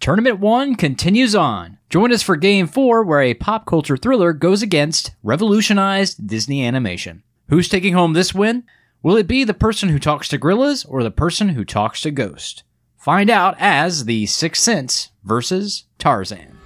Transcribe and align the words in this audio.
Tournament 0.00 0.40
1 0.40 0.76
continues 0.76 1.34
on. 1.34 1.76
Join 1.90 2.10
us 2.10 2.22
for 2.22 2.34
Game 2.36 2.66
4, 2.66 3.04
where 3.04 3.20
a 3.20 3.34
pop 3.34 3.66
culture 3.66 3.98
thriller 3.98 4.32
goes 4.32 4.62
against 4.62 5.10
revolutionized 5.22 6.26
Disney 6.26 6.64
animation. 6.64 7.22
Who's 7.50 7.68
taking 7.68 7.92
home 7.92 8.14
this 8.14 8.32
win? 8.34 8.64
Will 9.02 9.18
it 9.18 9.28
be 9.28 9.44
the 9.44 9.52
person 9.52 9.90
who 9.90 9.98
talks 9.98 10.28
to 10.28 10.38
gorillas 10.38 10.86
or 10.86 11.02
the 11.02 11.10
person 11.10 11.50
who 11.50 11.66
talks 11.66 12.00
to 12.00 12.10
ghosts? 12.10 12.62
Find 12.96 13.28
out 13.28 13.56
as 13.58 14.06
The 14.06 14.24
Sixth 14.24 14.62
Sense 14.62 15.10
versus 15.22 15.84
Tarzan. 15.98 16.59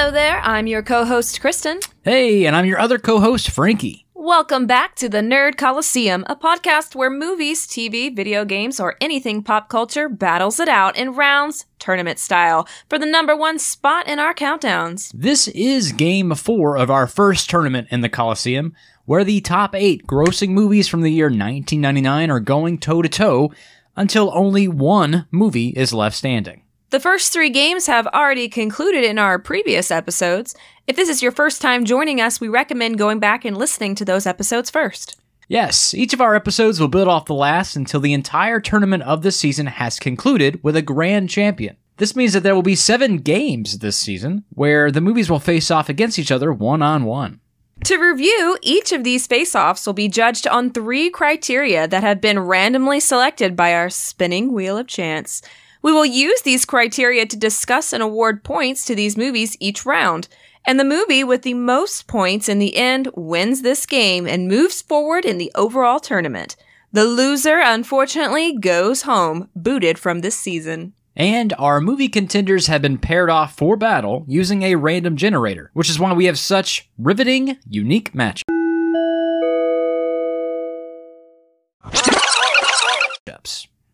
Hello 0.00 0.10
there, 0.10 0.40
I'm 0.40 0.66
your 0.66 0.82
co 0.82 1.04
host, 1.04 1.42
Kristen. 1.42 1.78
Hey, 2.04 2.46
and 2.46 2.56
I'm 2.56 2.64
your 2.64 2.80
other 2.80 2.98
co 2.98 3.20
host, 3.20 3.50
Frankie. 3.50 4.06
Welcome 4.14 4.66
back 4.66 4.94
to 4.94 5.10
the 5.10 5.18
Nerd 5.18 5.58
Colosseum, 5.58 6.24
a 6.26 6.34
podcast 6.34 6.94
where 6.94 7.10
movies, 7.10 7.66
TV, 7.66 8.16
video 8.16 8.46
games, 8.46 8.80
or 8.80 8.96
anything 9.02 9.42
pop 9.42 9.68
culture 9.68 10.08
battles 10.08 10.58
it 10.58 10.70
out 10.70 10.96
in 10.96 11.12
rounds, 11.16 11.66
tournament 11.78 12.18
style, 12.18 12.66
for 12.88 12.98
the 12.98 13.04
number 13.04 13.36
one 13.36 13.58
spot 13.58 14.08
in 14.08 14.18
our 14.18 14.32
countdowns. 14.32 15.12
This 15.12 15.48
is 15.48 15.92
game 15.92 16.34
four 16.34 16.78
of 16.78 16.90
our 16.90 17.06
first 17.06 17.50
tournament 17.50 17.88
in 17.90 18.00
the 18.00 18.08
Coliseum, 18.08 18.74
where 19.04 19.22
the 19.22 19.42
top 19.42 19.74
eight 19.74 20.06
grossing 20.06 20.52
movies 20.52 20.88
from 20.88 21.02
the 21.02 21.12
year 21.12 21.26
1999 21.26 22.30
are 22.30 22.40
going 22.40 22.78
toe 22.78 23.02
to 23.02 23.08
toe 23.10 23.52
until 23.96 24.34
only 24.34 24.66
one 24.66 25.26
movie 25.30 25.74
is 25.76 25.92
left 25.92 26.16
standing. 26.16 26.62
The 26.90 26.98
first 26.98 27.32
three 27.32 27.50
games 27.50 27.86
have 27.86 28.08
already 28.08 28.48
concluded 28.48 29.04
in 29.04 29.16
our 29.16 29.38
previous 29.38 29.92
episodes. 29.92 30.56
If 30.88 30.96
this 30.96 31.08
is 31.08 31.22
your 31.22 31.30
first 31.30 31.62
time 31.62 31.84
joining 31.84 32.20
us, 32.20 32.40
we 32.40 32.48
recommend 32.48 32.98
going 32.98 33.20
back 33.20 33.44
and 33.44 33.56
listening 33.56 33.94
to 33.94 34.04
those 34.04 34.26
episodes 34.26 34.70
first. 34.70 35.16
Yes, 35.46 35.94
each 35.94 36.12
of 36.12 36.20
our 36.20 36.34
episodes 36.34 36.80
will 36.80 36.88
build 36.88 37.06
off 37.06 37.26
the 37.26 37.34
last 37.34 37.76
until 37.76 38.00
the 38.00 38.12
entire 38.12 38.58
tournament 38.58 39.04
of 39.04 39.22
the 39.22 39.30
season 39.30 39.66
has 39.66 40.00
concluded 40.00 40.58
with 40.64 40.74
a 40.74 40.82
grand 40.82 41.30
champion. 41.30 41.76
This 41.98 42.16
means 42.16 42.32
that 42.32 42.42
there 42.42 42.56
will 42.56 42.62
be 42.62 42.74
seven 42.74 43.18
games 43.18 43.78
this 43.78 43.96
season 43.96 44.42
where 44.48 44.90
the 44.90 45.00
movies 45.00 45.30
will 45.30 45.38
face 45.38 45.70
off 45.70 45.88
against 45.88 46.18
each 46.18 46.32
other 46.32 46.52
one 46.52 46.82
on 46.82 47.04
one. 47.04 47.38
To 47.84 47.98
review, 47.98 48.58
each 48.62 48.90
of 48.90 49.04
these 49.04 49.28
face 49.28 49.54
offs 49.54 49.86
will 49.86 49.94
be 49.94 50.08
judged 50.08 50.48
on 50.48 50.70
three 50.70 51.08
criteria 51.08 51.86
that 51.86 52.02
have 52.02 52.20
been 52.20 52.40
randomly 52.40 52.98
selected 52.98 53.54
by 53.54 53.74
our 53.74 53.90
spinning 53.90 54.52
wheel 54.52 54.76
of 54.76 54.88
chance. 54.88 55.40
We 55.82 55.92
will 55.92 56.06
use 56.06 56.42
these 56.42 56.64
criteria 56.64 57.26
to 57.26 57.36
discuss 57.36 57.92
and 57.92 58.02
award 58.02 58.44
points 58.44 58.84
to 58.84 58.94
these 58.94 59.16
movies 59.16 59.56
each 59.60 59.86
round. 59.86 60.28
And 60.66 60.78
the 60.78 60.84
movie 60.84 61.24
with 61.24 61.42
the 61.42 61.54
most 61.54 62.06
points 62.06 62.48
in 62.48 62.58
the 62.58 62.76
end 62.76 63.08
wins 63.14 63.62
this 63.62 63.86
game 63.86 64.26
and 64.26 64.48
moves 64.48 64.82
forward 64.82 65.24
in 65.24 65.38
the 65.38 65.50
overall 65.54 66.00
tournament. 66.00 66.56
The 66.92 67.04
loser, 67.04 67.60
unfortunately, 67.60 68.58
goes 68.58 69.02
home, 69.02 69.48
booted 69.56 69.98
from 69.98 70.20
this 70.20 70.36
season. 70.36 70.92
And 71.16 71.54
our 71.58 71.80
movie 71.80 72.08
contenders 72.08 72.66
have 72.66 72.82
been 72.82 72.98
paired 72.98 73.30
off 73.30 73.56
for 73.56 73.76
battle 73.76 74.24
using 74.28 74.62
a 74.62 74.74
random 74.74 75.16
generator, 75.16 75.70
which 75.72 75.88
is 75.88 75.98
why 75.98 76.12
we 76.12 76.26
have 76.26 76.38
such 76.38 76.88
riveting, 76.98 77.58
unique 77.68 78.12
matchups. 78.12 78.59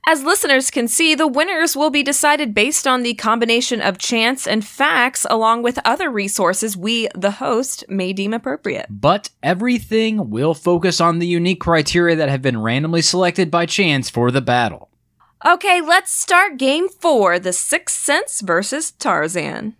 As 0.08 0.22
listeners 0.22 0.70
can 0.70 0.86
see, 0.86 1.16
the 1.16 1.26
winners 1.26 1.74
will 1.74 1.90
be 1.90 2.04
decided 2.04 2.54
based 2.54 2.86
on 2.86 3.02
the 3.02 3.14
combination 3.14 3.82
of 3.82 3.98
chance 3.98 4.46
and 4.46 4.64
facts, 4.64 5.26
along 5.28 5.64
with 5.64 5.80
other 5.84 6.08
resources 6.08 6.76
we, 6.76 7.08
the 7.16 7.32
host, 7.32 7.82
may 7.88 8.12
deem 8.12 8.32
appropriate. 8.32 8.86
But 8.88 9.30
everything 9.42 10.30
will 10.30 10.54
focus 10.54 11.00
on 11.00 11.18
the 11.18 11.26
unique 11.26 11.58
criteria 11.58 12.14
that 12.14 12.28
have 12.28 12.40
been 12.40 12.62
randomly 12.62 13.02
selected 13.02 13.50
by 13.50 13.66
chance 13.66 14.08
for 14.08 14.30
the 14.30 14.40
battle. 14.40 14.90
Okay, 15.44 15.80
let's 15.80 16.12
start 16.12 16.56
game 16.56 16.88
four 16.88 17.40
The 17.40 17.52
Sixth 17.52 18.00
Sense 18.00 18.42
versus 18.42 18.92
Tarzan. 18.92 19.74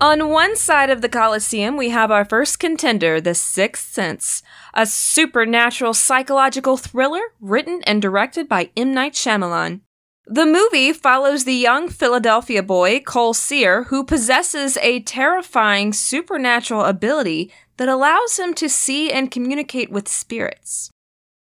On 0.00 0.28
one 0.28 0.54
side 0.54 0.90
of 0.90 1.00
the 1.00 1.08
Coliseum, 1.08 1.76
we 1.76 1.88
have 1.88 2.12
our 2.12 2.24
first 2.24 2.60
contender, 2.60 3.20
The 3.20 3.34
Sixth 3.34 3.92
Sense, 3.92 4.44
a 4.72 4.86
supernatural 4.86 5.92
psychological 5.92 6.76
thriller 6.76 7.20
written 7.40 7.82
and 7.82 8.00
directed 8.00 8.48
by 8.48 8.70
M. 8.76 8.94
Night 8.94 9.14
Shyamalan. 9.14 9.80
The 10.24 10.46
movie 10.46 10.92
follows 10.92 11.42
the 11.42 11.54
young 11.54 11.88
Philadelphia 11.88 12.62
boy, 12.62 13.00
Cole 13.00 13.34
Sear, 13.34 13.84
who 13.84 14.04
possesses 14.04 14.76
a 14.82 15.00
terrifying 15.00 15.92
supernatural 15.92 16.84
ability 16.84 17.50
that 17.76 17.88
allows 17.88 18.38
him 18.38 18.54
to 18.54 18.68
see 18.68 19.10
and 19.10 19.32
communicate 19.32 19.90
with 19.90 20.06
spirits. 20.06 20.92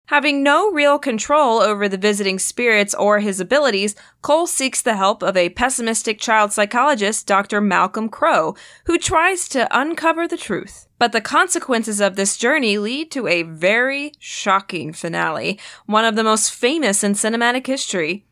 Having 0.08 0.42
no 0.42 0.70
real 0.70 0.98
control 0.98 1.62
over 1.62 1.88
the 1.88 1.96
visiting 1.96 2.38
spirits 2.38 2.94
or 2.94 3.20
his 3.20 3.40
abilities, 3.40 3.94
Cole 4.20 4.46
seeks 4.46 4.82
the 4.82 4.96
help 4.96 5.22
of 5.22 5.34
a 5.34 5.48
pessimistic 5.48 6.20
child 6.20 6.52
psychologist, 6.52 7.26
Dr. 7.26 7.62
Malcolm 7.62 8.10
Crowe, 8.10 8.54
who 8.84 8.98
tries 8.98 9.48
to 9.48 9.66
uncover 9.70 10.28
the 10.28 10.36
truth. 10.36 10.88
But 10.98 11.12
the 11.12 11.22
consequences 11.22 12.02
of 12.02 12.16
this 12.16 12.36
journey 12.36 12.76
lead 12.76 13.10
to 13.12 13.26
a 13.26 13.44
very 13.44 14.12
shocking 14.18 14.92
finale, 14.92 15.58
one 15.86 16.04
of 16.04 16.16
the 16.16 16.24
most 16.24 16.52
famous 16.52 17.02
in 17.02 17.12
cinematic 17.12 17.66
history. 17.66 18.26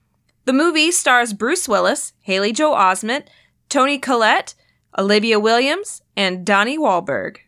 The 0.44 0.52
movie 0.52 0.90
stars 0.90 1.32
Bruce 1.32 1.66
Willis, 1.66 2.12
Haley 2.20 2.52
Joel 2.52 2.76
Osment, 2.76 3.24
Toni 3.70 3.98
Collette, 3.98 4.54
Olivia 4.98 5.40
Williams, 5.40 6.02
and 6.18 6.44
Donnie 6.44 6.78
Wahlberg. 6.78 7.38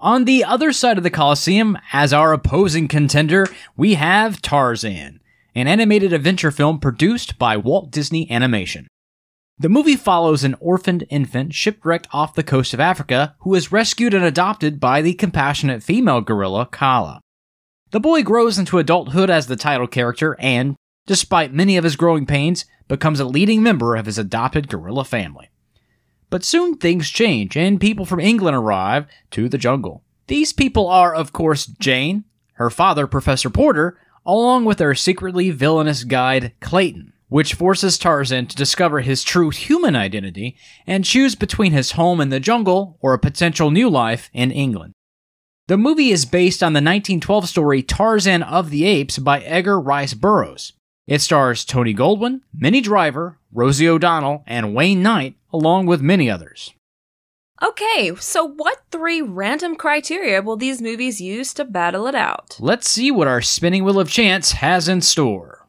On 0.00 0.26
the 0.26 0.44
other 0.44 0.72
side 0.72 0.96
of 0.96 1.02
the 1.02 1.10
Coliseum, 1.10 1.76
as 1.92 2.12
our 2.12 2.32
opposing 2.32 2.86
contender, 2.86 3.48
we 3.76 3.94
have 3.94 4.40
Tarzan, 4.40 5.18
an 5.56 5.66
animated 5.66 6.12
adventure 6.12 6.52
film 6.52 6.78
produced 6.78 7.36
by 7.36 7.56
Walt 7.56 7.90
Disney 7.90 8.30
Animation. 8.30 8.86
The 9.58 9.68
movie 9.68 9.96
follows 9.96 10.44
an 10.44 10.54
orphaned 10.60 11.04
infant 11.10 11.52
shipwrecked 11.52 12.06
off 12.12 12.36
the 12.36 12.44
coast 12.44 12.72
of 12.72 12.78
Africa 12.78 13.34
who 13.40 13.56
is 13.56 13.72
rescued 13.72 14.14
and 14.14 14.24
adopted 14.24 14.78
by 14.78 15.02
the 15.02 15.14
compassionate 15.14 15.82
female 15.82 16.20
gorilla 16.20 16.66
Kala. 16.66 17.20
The 17.90 17.98
boy 17.98 18.22
grows 18.22 18.56
into 18.56 18.78
adulthood 18.78 19.30
as 19.30 19.48
the 19.48 19.56
title 19.56 19.88
character 19.88 20.36
and, 20.38 20.76
despite 21.08 21.52
many 21.52 21.76
of 21.76 21.82
his 21.82 21.96
growing 21.96 22.24
pains, 22.24 22.66
becomes 22.86 23.18
a 23.18 23.24
leading 23.24 23.64
member 23.64 23.96
of 23.96 24.06
his 24.06 24.16
adopted 24.16 24.68
gorilla 24.68 25.04
family. 25.04 25.50
But 26.30 26.44
soon 26.44 26.76
things 26.76 27.08
change, 27.08 27.56
and 27.56 27.80
people 27.80 28.04
from 28.04 28.20
England 28.20 28.56
arrive 28.56 29.06
to 29.30 29.48
the 29.48 29.58
jungle. 29.58 30.02
These 30.26 30.52
people 30.52 30.88
are, 30.88 31.14
of 31.14 31.32
course, 31.32 31.66
Jane, 31.66 32.24
her 32.54 32.70
father, 32.70 33.06
Professor 33.06 33.48
Porter, 33.48 33.98
along 34.26 34.66
with 34.66 34.78
their 34.78 34.94
secretly 34.94 35.50
villainous 35.50 36.04
guide, 36.04 36.52
Clayton, 36.60 37.14
which 37.28 37.54
forces 37.54 37.98
Tarzan 37.98 38.46
to 38.46 38.56
discover 38.56 39.00
his 39.00 39.22
true 39.22 39.50
human 39.50 39.96
identity 39.96 40.56
and 40.86 41.04
choose 41.04 41.34
between 41.34 41.72
his 41.72 41.92
home 41.92 42.20
in 42.20 42.28
the 42.28 42.40
jungle 42.40 42.98
or 43.00 43.14
a 43.14 43.18
potential 43.18 43.70
new 43.70 43.88
life 43.88 44.28
in 44.34 44.50
England. 44.50 44.92
The 45.68 45.78
movie 45.78 46.10
is 46.10 46.24
based 46.24 46.62
on 46.62 46.72
the 46.72 46.78
1912 46.78 47.48
story 47.48 47.82
Tarzan 47.82 48.42
of 48.42 48.70
the 48.70 48.84
Apes 48.84 49.18
by 49.18 49.40
Edgar 49.40 49.80
Rice 49.80 50.14
Burroughs. 50.14 50.72
It 51.08 51.22
stars 51.22 51.64
Tony 51.64 51.94
Goldwyn, 51.94 52.42
Minnie 52.52 52.82
Driver, 52.82 53.38
Rosie 53.50 53.88
O'Donnell, 53.88 54.44
and 54.46 54.74
Wayne 54.74 55.02
Knight, 55.02 55.36
along 55.50 55.86
with 55.86 56.02
many 56.02 56.30
others. 56.30 56.74
Okay, 57.62 58.14
so 58.16 58.44
what 58.44 58.82
three 58.90 59.22
random 59.22 59.74
criteria 59.74 60.42
will 60.42 60.58
these 60.58 60.82
movies 60.82 61.18
use 61.18 61.54
to 61.54 61.64
battle 61.64 62.06
it 62.08 62.14
out? 62.14 62.58
Let's 62.60 62.90
see 62.90 63.10
what 63.10 63.26
our 63.26 63.40
spinning 63.40 63.84
wheel 63.84 63.98
of 63.98 64.10
chance 64.10 64.52
has 64.52 64.86
in 64.86 65.00
store. 65.00 65.66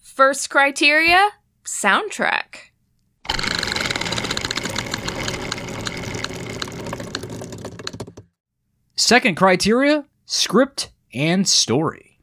First 0.00 0.50
criteria 0.50 1.28
soundtrack. 1.64 2.69
Second 9.00 9.34
criteria 9.36 10.04
script 10.26 10.92
and 11.14 11.48
story. 11.48 12.18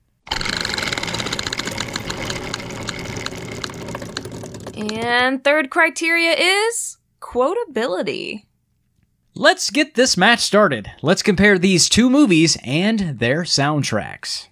And 4.75 5.43
third 5.43 5.71
criteria 5.71 6.33
is 6.33 6.97
quotability. 7.19 8.45
Let's 9.33 9.71
get 9.71 9.95
this 9.95 10.15
match 10.15 10.41
started. 10.41 10.91
Let's 11.01 11.23
compare 11.23 11.57
these 11.57 11.89
two 11.89 12.11
movies 12.11 12.59
and 12.63 13.17
their 13.17 13.41
soundtracks. 13.41 14.45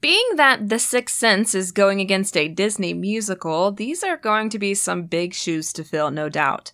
Being 0.00 0.26
that 0.36 0.70
The 0.70 0.78
Sixth 0.78 1.14
Sense 1.14 1.54
is 1.54 1.72
going 1.72 2.00
against 2.00 2.38
a 2.38 2.48
Disney 2.48 2.94
musical, 2.94 3.70
these 3.70 4.02
are 4.02 4.16
going 4.16 4.48
to 4.48 4.58
be 4.58 4.72
some 4.72 5.04
big 5.04 5.34
shoes 5.34 5.74
to 5.74 5.84
fill, 5.84 6.10
no 6.10 6.30
doubt. 6.30 6.72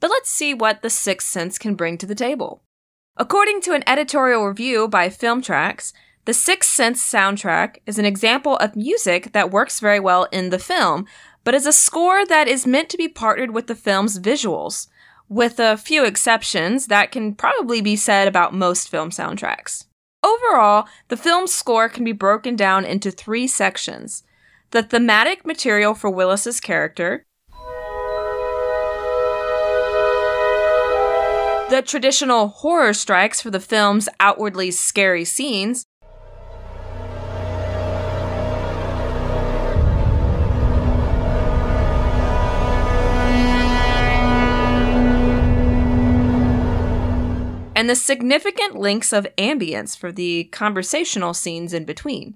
But 0.00 0.10
let's 0.10 0.30
see 0.30 0.52
what 0.52 0.82
The 0.82 0.90
Sixth 0.90 1.28
Sense 1.28 1.56
can 1.56 1.76
bring 1.76 1.96
to 1.98 2.06
the 2.06 2.16
table. 2.16 2.64
According 3.16 3.60
to 3.62 3.72
an 3.72 3.84
editorial 3.86 4.46
review 4.46 4.88
by 4.88 5.08
Filmtracks, 5.08 5.92
the 6.24 6.34
Sixth 6.34 6.70
Sense 6.70 7.02
soundtrack 7.02 7.78
is 7.86 7.98
an 7.98 8.04
example 8.04 8.56
of 8.56 8.76
music 8.76 9.32
that 9.32 9.50
works 9.50 9.80
very 9.80 10.00
well 10.00 10.24
in 10.24 10.50
the 10.50 10.58
film, 10.58 11.06
but 11.42 11.54
is 11.54 11.66
a 11.66 11.72
score 11.72 12.24
that 12.26 12.46
is 12.46 12.66
meant 12.66 12.88
to 12.90 12.96
be 12.96 13.08
partnered 13.08 13.50
with 13.50 13.66
the 13.66 13.74
film's 13.74 14.18
visuals. 14.18 14.88
With 15.28 15.58
a 15.58 15.76
few 15.76 16.04
exceptions, 16.04 16.86
that 16.86 17.10
can 17.10 17.34
probably 17.34 17.80
be 17.80 17.96
said 17.96 18.28
about 18.28 18.54
most 18.54 18.88
film 18.88 19.10
soundtracks. 19.10 19.86
Overall, 20.22 20.86
the 21.08 21.16
film's 21.16 21.54
score 21.54 21.88
can 21.88 22.04
be 22.04 22.12
broken 22.12 22.56
down 22.56 22.84
into 22.84 23.10
three 23.10 23.46
sections 23.46 24.22
the 24.72 24.82
thematic 24.84 25.44
material 25.44 25.94
for 25.94 26.08
Willis's 26.08 26.60
character, 26.60 27.26
the 31.70 31.82
traditional 31.82 32.48
horror 32.48 32.92
strikes 32.92 33.40
for 33.40 33.50
the 33.50 33.60
film's 33.60 34.08
outwardly 34.18 34.72
scary 34.72 35.24
scenes, 35.24 35.86
and 47.76 47.88
the 47.88 47.94
significant 47.94 48.74
links 48.74 49.12
of 49.12 49.26
ambience 49.38 49.96
for 49.96 50.10
the 50.10 50.44
conversational 50.50 51.32
scenes 51.32 51.72
in 51.72 51.84
between. 51.84 52.34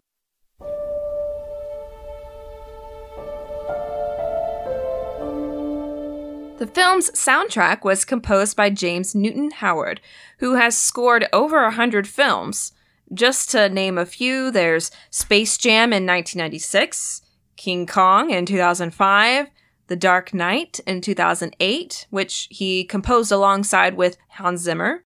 The 6.57 6.69
film's 6.69 7.11
soundtrack 7.11 7.83
was 7.83 8.05
composed 8.05 8.57
by 8.57 8.71
James 8.71 9.13
Newton 9.13 9.51
Howard, 9.51 10.01
who 10.39 10.55
has 10.55 10.79
scored 10.79 11.27
over 11.33 11.65
a 11.65 11.73
hundred 11.73 12.07
films. 12.07 12.73
Just 13.13 13.51
to 13.51 13.69
name 13.69 13.99
a 13.99 14.07
few, 14.07 14.53
there's 14.53 14.93
Space 15.11 15.59
Jam 15.59 15.93
in 15.93 16.07
1996, 16.07 17.23
King 17.57 17.87
Kong 17.87 18.31
in 18.31 18.47
2005, 18.47 19.49
The 19.89 19.97
Dark 19.97 20.33
Knight 20.33 20.79
in 20.87 21.01
2008, 21.01 22.07
which 22.11 22.47
he 22.51 22.85
composed 22.85 23.33
alongside 23.33 23.97
with 23.97 24.17
Hans 24.29 24.61
Zimmer, 24.61 25.03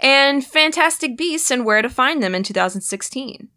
and 0.00 0.44
Fantastic 0.44 1.16
Beasts 1.16 1.52
and 1.52 1.64
Where 1.64 1.82
to 1.82 1.88
Find 1.88 2.20
Them 2.20 2.34
in 2.34 2.42
2016. 2.42 3.48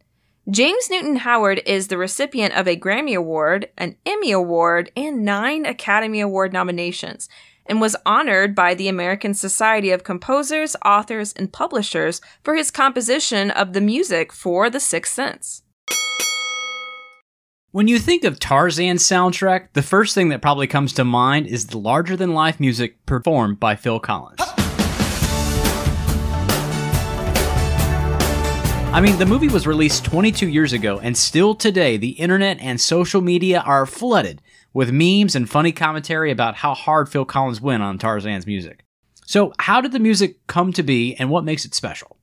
James 0.51 0.89
Newton 0.89 1.15
Howard 1.15 1.61
is 1.65 1.87
the 1.87 1.97
recipient 1.97 2.53
of 2.53 2.67
a 2.67 2.75
Grammy 2.75 3.15
Award, 3.15 3.69
an 3.77 3.95
Emmy 4.05 4.33
Award, 4.33 4.91
and 4.93 5.23
nine 5.23 5.65
Academy 5.65 6.19
Award 6.19 6.51
nominations, 6.51 7.29
and 7.65 7.79
was 7.79 7.95
honored 8.05 8.53
by 8.53 8.73
the 8.73 8.89
American 8.89 9.33
Society 9.33 9.89
of 9.91 10.03
Composers, 10.03 10.75
Authors, 10.83 11.31
and 11.31 11.53
Publishers 11.53 12.19
for 12.43 12.55
his 12.55 12.71
composition 12.71 13.51
of 13.51 13.71
the 13.71 13.79
music 13.79 14.33
for 14.33 14.69
The 14.69 14.81
Sixth 14.81 15.13
Sense. 15.13 15.61
When 17.71 17.87
you 17.87 17.97
think 17.97 18.25
of 18.25 18.37
Tarzan's 18.37 19.07
soundtrack, 19.07 19.69
the 19.71 19.81
first 19.81 20.13
thing 20.13 20.27
that 20.27 20.41
probably 20.41 20.67
comes 20.67 20.91
to 20.93 21.05
mind 21.05 21.47
is 21.47 21.67
the 21.67 21.77
larger 21.77 22.17
than 22.17 22.33
life 22.33 22.59
music 22.59 23.05
performed 23.05 23.61
by 23.61 23.77
Phil 23.77 24.01
Collins. 24.01 24.41
I 28.93 29.01
mean, 29.01 29.17
the 29.17 29.25
movie 29.25 29.47
was 29.47 29.65
released 29.65 30.05
22 30.05 30.47
years 30.47 30.71
ago, 30.71 30.99
and 30.99 31.17
still 31.17 31.55
today, 31.55 31.97
the 31.97 32.11
internet 32.11 32.59
and 32.59 32.79
social 32.79 33.21
media 33.21 33.61
are 33.61 33.87
flooded 33.87 34.39
with 34.71 34.91
memes 34.91 35.35
and 35.35 35.49
funny 35.49 35.71
commentary 35.71 36.29
about 36.29 36.57
how 36.57 36.75
hard 36.75 37.09
Phil 37.09 37.25
Collins 37.25 37.59
went 37.59 37.81
on 37.81 37.97
Tarzan's 37.97 38.45
music. 38.45 38.85
So, 39.25 39.51
how 39.57 39.81
did 39.81 39.93
the 39.93 39.99
music 39.99 40.45
come 40.45 40.71
to 40.73 40.83
be, 40.83 41.15
and 41.15 41.31
what 41.31 41.43
makes 41.43 41.65
it 41.65 41.73
special? 41.73 42.17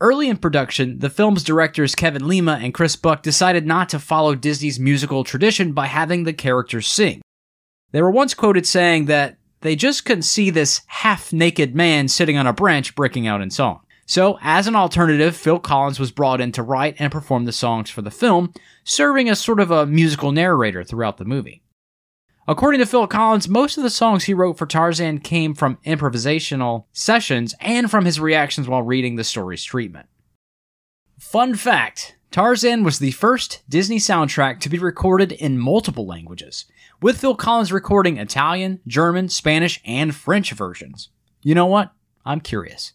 Early 0.00 0.28
in 0.28 0.36
production, 0.36 1.00
the 1.00 1.10
film's 1.10 1.42
directors 1.42 1.96
Kevin 1.96 2.28
Lima 2.28 2.60
and 2.62 2.72
Chris 2.72 2.94
Buck 2.94 3.24
decided 3.24 3.66
not 3.66 3.88
to 3.88 3.98
follow 3.98 4.36
Disney's 4.36 4.78
musical 4.78 5.24
tradition 5.24 5.72
by 5.72 5.86
having 5.86 6.22
the 6.22 6.32
characters 6.32 6.86
sing. 6.86 7.20
They 7.90 8.00
were 8.00 8.12
once 8.12 8.32
quoted 8.32 8.64
saying 8.64 9.06
that 9.06 9.38
they 9.62 9.74
just 9.74 10.04
couldn't 10.04 10.22
see 10.22 10.50
this 10.50 10.82
half 10.86 11.32
naked 11.32 11.74
man 11.74 12.06
sitting 12.06 12.36
on 12.36 12.46
a 12.46 12.52
branch 12.52 12.94
breaking 12.94 13.26
out 13.26 13.40
in 13.42 13.50
song. 13.50 13.80
So, 14.10 14.40
as 14.42 14.66
an 14.66 14.74
alternative, 14.74 15.36
Phil 15.36 15.60
Collins 15.60 16.00
was 16.00 16.10
brought 16.10 16.40
in 16.40 16.50
to 16.52 16.64
write 16.64 16.96
and 16.98 17.12
perform 17.12 17.44
the 17.44 17.52
songs 17.52 17.90
for 17.90 18.02
the 18.02 18.10
film, 18.10 18.52
serving 18.82 19.28
as 19.28 19.38
sort 19.38 19.60
of 19.60 19.70
a 19.70 19.86
musical 19.86 20.32
narrator 20.32 20.82
throughout 20.82 21.18
the 21.18 21.24
movie. 21.24 21.62
According 22.48 22.80
to 22.80 22.86
Phil 22.86 23.06
Collins, 23.06 23.48
most 23.48 23.76
of 23.76 23.84
the 23.84 23.88
songs 23.88 24.24
he 24.24 24.34
wrote 24.34 24.58
for 24.58 24.66
Tarzan 24.66 25.20
came 25.20 25.54
from 25.54 25.78
improvisational 25.86 26.86
sessions 26.90 27.54
and 27.60 27.88
from 27.88 28.04
his 28.04 28.18
reactions 28.18 28.66
while 28.66 28.82
reading 28.82 29.14
the 29.14 29.22
story's 29.22 29.62
treatment. 29.62 30.08
Fun 31.16 31.54
fact 31.54 32.16
Tarzan 32.32 32.82
was 32.82 32.98
the 32.98 33.12
first 33.12 33.62
Disney 33.68 33.98
soundtrack 33.98 34.58
to 34.58 34.68
be 34.68 34.80
recorded 34.80 35.30
in 35.30 35.56
multiple 35.56 36.04
languages, 36.04 36.64
with 37.00 37.20
Phil 37.20 37.36
Collins 37.36 37.70
recording 37.70 38.16
Italian, 38.16 38.80
German, 38.88 39.28
Spanish, 39.28 39.80
and 39.84 40.16
French 40.16 40.50
versions. 40.50 41.10
You 41.44 41.54
know 41.54 41.66
what? 41.66 41.92
I'm 42.24 42.40
curious. 42.40 42.94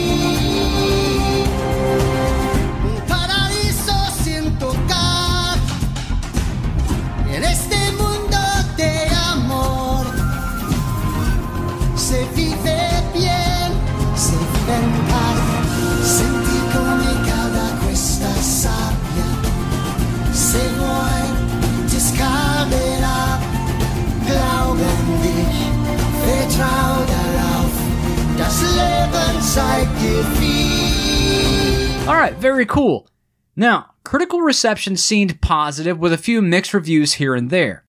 very 32.61 32.67
cool. 32.67 33.07
Now, 33.55 33.95
critical 34.03 34.41
reception 34.41 34.95
seemed 34.95 35.41
positive 35.41 35.97
with 35.97 36.13
a 36.13 36.17
few 36.17 36.43
mixed 36.43 36.75
reviews 36.75 37.13
here 37.13 37.33
and 37.33 37.49
there. 37.49 37.85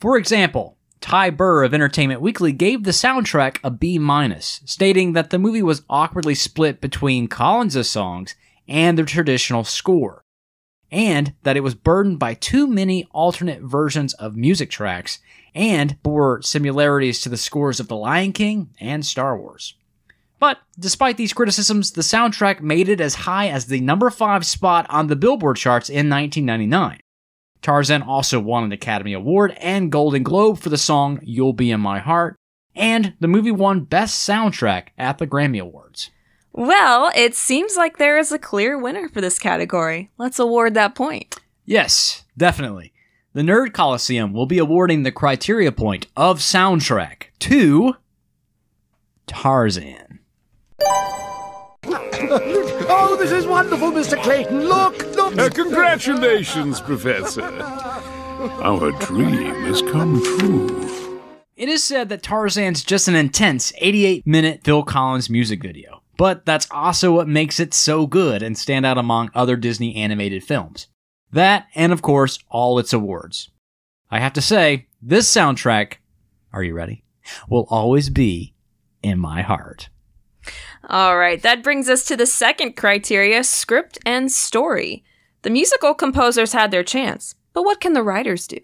For 0.00 0.16
example, 0.16 0.78
Ty 1.02 1.28
Burr 1.30 1.64
of 1.64 1.74
Entertainment 1.74 2.22
Weekly 2.22 2.52
gave 2.52 2.84
the 2.84 2.92
soundtrack 2.92 3.58
a 3.62 3.70
B 3.70 3.98
minus, 3.98 4.62
stating 4.64 5.12
that 5.12 5.28
the 5.28 5.38
movie 5.38 5.62
was 5.62 5.82
awkwardly 5.90 6.34
split 6.34 6.80
between 6.80 7.28
Collins' 7.28 7.90
songs 7.90 8.34
and 8.66 8.96
the 8.96 9.04
traditional 9.04 9.64
score, 9.64 10.24
and 10.90 11.34
that 11.42 11.58
it 11.58 11.62
was 11.62 11.74
burdened 11.74 12.18
by 12.18 12.32
too 12.32 12.66
many 12.66 13.06
alternate 13.10 13.60
versions 13.60 14.14
of 14.14 14.34
music 14.34 14.70
tracks 14.70 15.18
and 15.54 16.02
bore 16.02 16.40
similarities 16.40 17.20
to 17.20 17.28
the 17.28 17.36
scores 17.36 17.80
of 17.80 17.88
The 17.88 17.96
Lion 17.96 18.32
King 18.32 18.70
and 18.80 19.04
Star 19.04 19.38
Wars. 19.38 19.74
But 20.38 20.58
despite 20.78 21.16
these 21.16 21.32
criticisms, 21.32 21.92
the 21.92 22.02
soundtrack 22.02 22.60
made 22.60 22.88
it 22.88 23.00
as 23.00 23.14
high 23.14 23.48
as 23.48 23.66
the 23.66 23.80
number 23.80 24.10
5 24.10 24.44
spot 24.44 24.86
on 24.90 25.06
the 25.06 25.16
Billboard 25.16 25.56
charts 25.56 25.88
in 25.88 26.10
1999. 26.10 27.00
Tarzan 27.62 28.02
also 28.02 28.38
won 28.38 28.64
an 28.64 28.72
Academy 28.72 29.12
Award 29.12 29.56
and 29.60 29.90
Golden 29.90 30.22
Globe 30.22 30.58
for 30.58 30.68
the 30.68 30.76
song 30.76 31.18
You'll 31.22 31.52
Be 31.52 31.70
in 31.70 31.80
My 31.80 31.98
Heart, 31.98 32.36
and 32.74 33.14
the 33.18 33.28
movie 33.28 33.50
won 33.50 33.80
Best 33.80 34.28
Soundtrack 34.28 34.88
at 34.98 35.18
the 35.18 35.26
Grammy 35.26 35.60
Awards. 35.60 36.10
Well, 36.52 37.10
it 37.14 37.34
seems 37.34 37.76
like 37.76 37.98
there 37.98 38.18
is 38.18 38.30
a 38.30 38.38
clear 38.38 38.78
winner 38.78 39.08
for 39.08 39.20
this 39.20 39.38
category. 39.38 40.10
Let's 40.16 40.38
award 40.38 40.74
that 40.74 40.94
point. 40.94 41.36
Yes, 41.64 42.24
definitely. 42.36 42.92
The 43.32 43.42
Nerd 43.42 43.74
Colosseum 43.74 44.32
will 44.32 44.46
be 44.46 44.58
awarding 44.58 45.02
the 45.02 45.12
criteria 45.12 45.72
point 45.72 46.06
of 46.16 46.38
soundtrack 46.38 47.24
to 47.40 47.96
Tarzan. 49.26 50.05
Oh, 52.88 53.16
this 53.18 53.30
is 53.32 53.46
wonderful, 53.46 53.90
Mr. 53.90 54.20
Clayton. 54.22 54.68
Look, 54.68 54.98
look. 55.16 55.36
Uh, 55.38 55.48
congratulations, 55.48 56.80
Professor. 56.80 57.42
Our 58.62 58.92
dream 58.92 59.54
has 59.64 59.82
come 59.82 60.22
true. 60.22 61.20
It 61.56 61.68
is 61.68 61.82
said 61.82 62.08
that 62.10 62.22
Tarzan's 62.22 62.84
just 62.84 63.08
an 63.08 63.14
intense 63.14 63.72
88 63.78 64.26
minute 64.26 64.60
Phil 64.62 64.82
Collins 64.82 65.30
music 65.30 65.62
video. 65.62 66.02
but 66.18 66.44
that's 66.46 66.66
also 66.70 67.12
what 67.12 67.28
makes 67.28 67.60
it 67.60 67.74
so 67.74 68.06
good 68.06 68.42
and 68.42 68.56
stand 68.56 68.84
out 68.86 68.98
among 68.98 69.30
other 69.34 69.56
Disney 69.56 69.96
animated 69.96 70.42
films. 70.44 70.88
That, 71.32 71.66
and 71.74 71.92
of 71.92 72.02
course, 72.02 72.38
all 72.48 72.78
its 72.78 72.92
awards. 72.92 73.50
I 74.10 74.20
have 74.20 74.32
to 74.34 74.40
say, 74.40 74.86
this 75.02 75.30
soundtrack, 75.30 75.94
are 76.52 76.62
you 76.62 76.72
ready? 76.74 77.04
Will 77.48 77.66
always 77.70 78.08
be 78.08 78.54
in 79.02 79.18
my 79.18 79.42
heart. 79.42 79.88
All 80.88 81.18
right, 81.18 81.42
that 81.42 81.64
brings 81.64 81.88
us 81.88 82.04
to 82.04 82.16
the 82.16 82.26
second 82.26 82.76
criteria 82.76 83.42
script 83.42 83.98
and 84.06 84.30
story. 84.30 85.02
The 85.42 85.50
musical 85.50 85.94
composers 85.94 86.52
had 86.52 86.70
their 86.70 86.84
chance, 86.84 87.34
but 87.52 87.64
what 87.64 87.80
can 87.80 87.92
the 87.92 88.04
writers 88.04 88.46
do? 88.46 88.60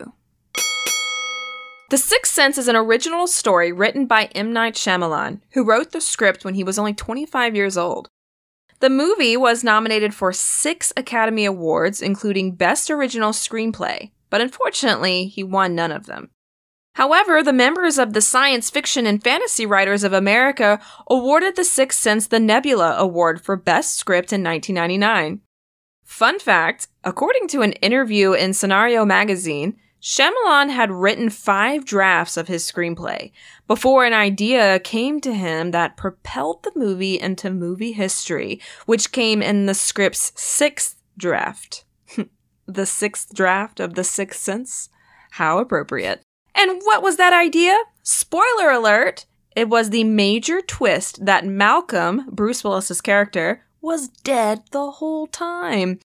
The 1.90 1.98
Sixth 1.98 2.32
Sense 2.32 2.58
is 2.58 2.68
an 2.68 2.76
original 2.76 3.26
story 3.26 3.72
written 3.72 4.06
by 4.06 4.26
M. 4.34 4.52
Night 4.52 4.74
Shyamalan, 4.74 5.40
who 5.50 5.64
wrote 5.64 5.90
the 5.90 6.00
script 6.00 6.44
when 6.44 6.54
he 6.54 6.64
was 6.64 6.78
only 6.78 6.94
25 6.94 7.56
years 7.56 7.76
old. 7.76 8.08
The 8.78 8.88
movie 8.88 9.36
was 9.36 9.62
nominated 9.62 10.14
for 10.14 10.32
six 10.32 10.92
Academy 10.96 11.44
Awards, 11.44 12.00
including 12.00 12.54
Best 12.54 12.90
Original 12.90 13.32
Screenplay, 13.32 14.10
but 14.30 14.40
unfortunately, 14.40 15.26
he 15.26 15.42
won 15.44 15.74
none 15.74 15.92
of 15.92 16.06
them. 16.06 16.30
However, 16.94 17.42
the 17.42 17.52
members 17.52 17.98
of 17.98 18.12
the 18.12 18.20
Science 18.20 18.68
Fiction 18.68 19.06
and 19.06 19.22
Fantasy 19.22 19.64
Writers 19.64 20.04
of 20.04 20.12
America 20.12 20.78
awarded 21.08 21.56
The 21.56 21.64
Sixth 21.64 21.98
Sense 21.98 22.26
the 22.26 22.40
Nebula 22.40 22.96
Award 22.98 23.40
for 23.40 23.56
Best 23.56 23.96
Script 23.96 24.32
in 24.32 24.42
1999. 24.42 25.40
Fun 26.04 26.38
fact 26.38 26.88
according 27.04 27.48
to 27.48 27.62
an 27.62 27.72
interview 27.74 28.32
in 28.32 28.52
Scenario 28.52 29.04
magazine, 29.04 29.76
Shyamalan 30.02 30.70
had 30.70 30.90
written 30.90 31.30
five 31.30 31.84
drafts 31.84 32.36
of 32.36 32.48
his 32.48 32.70
screenplay 32.70 33.30
before 33.68 34.04
an 34.04 34.12
idea 34.12 34.80
came 34.80 35.20
to 35.20 35.32
him 35.32 35.70
that 35.70 35.96
propelled 35.96 36.64
the 36.64 36.72
movie 36.74 37.20
into 37.20 37.50
movie 37.50 37.92
history, 37.92 38.60
which 38.84 39.12
came 39.12 39.40
in 39.40 39.66
the 39.66 39.74
script's 39.74 40.32
sixth 40.34 40.96
draft. 41.16 41.84
the 42.66 42.84
sixth 42.84 43.32
draft 43.32 43.78
of 43.78 43.94
The 43.94 44.04
Sixth 44.04 44.40
Sense? 44.40 44.88
How 45.30 45.58
appropriate. 45.58 46.20
And 46.54 46.80
what 46.82 47.02
was 47.02 47.16
that 47.16 47.32
idea? 47.32 47.76
Spoiler 48.02 48.70
alert! 48.70 49.26
It 49.54 49.68
was 49.68 49.90
the 49.90 50.04
major 50.04 50.60
twist 50.60 51.24
that 51.24 51.44
Malcolm, 51.44 52.26
Bruce 52.30 52.64
Willis's 52.64 53.00
character, 53.00 53.64
was 53.80 54.08
dead 54.08 54.62
the 54.70 54.92
whole 54.92 55.26
time. 55.26 55.98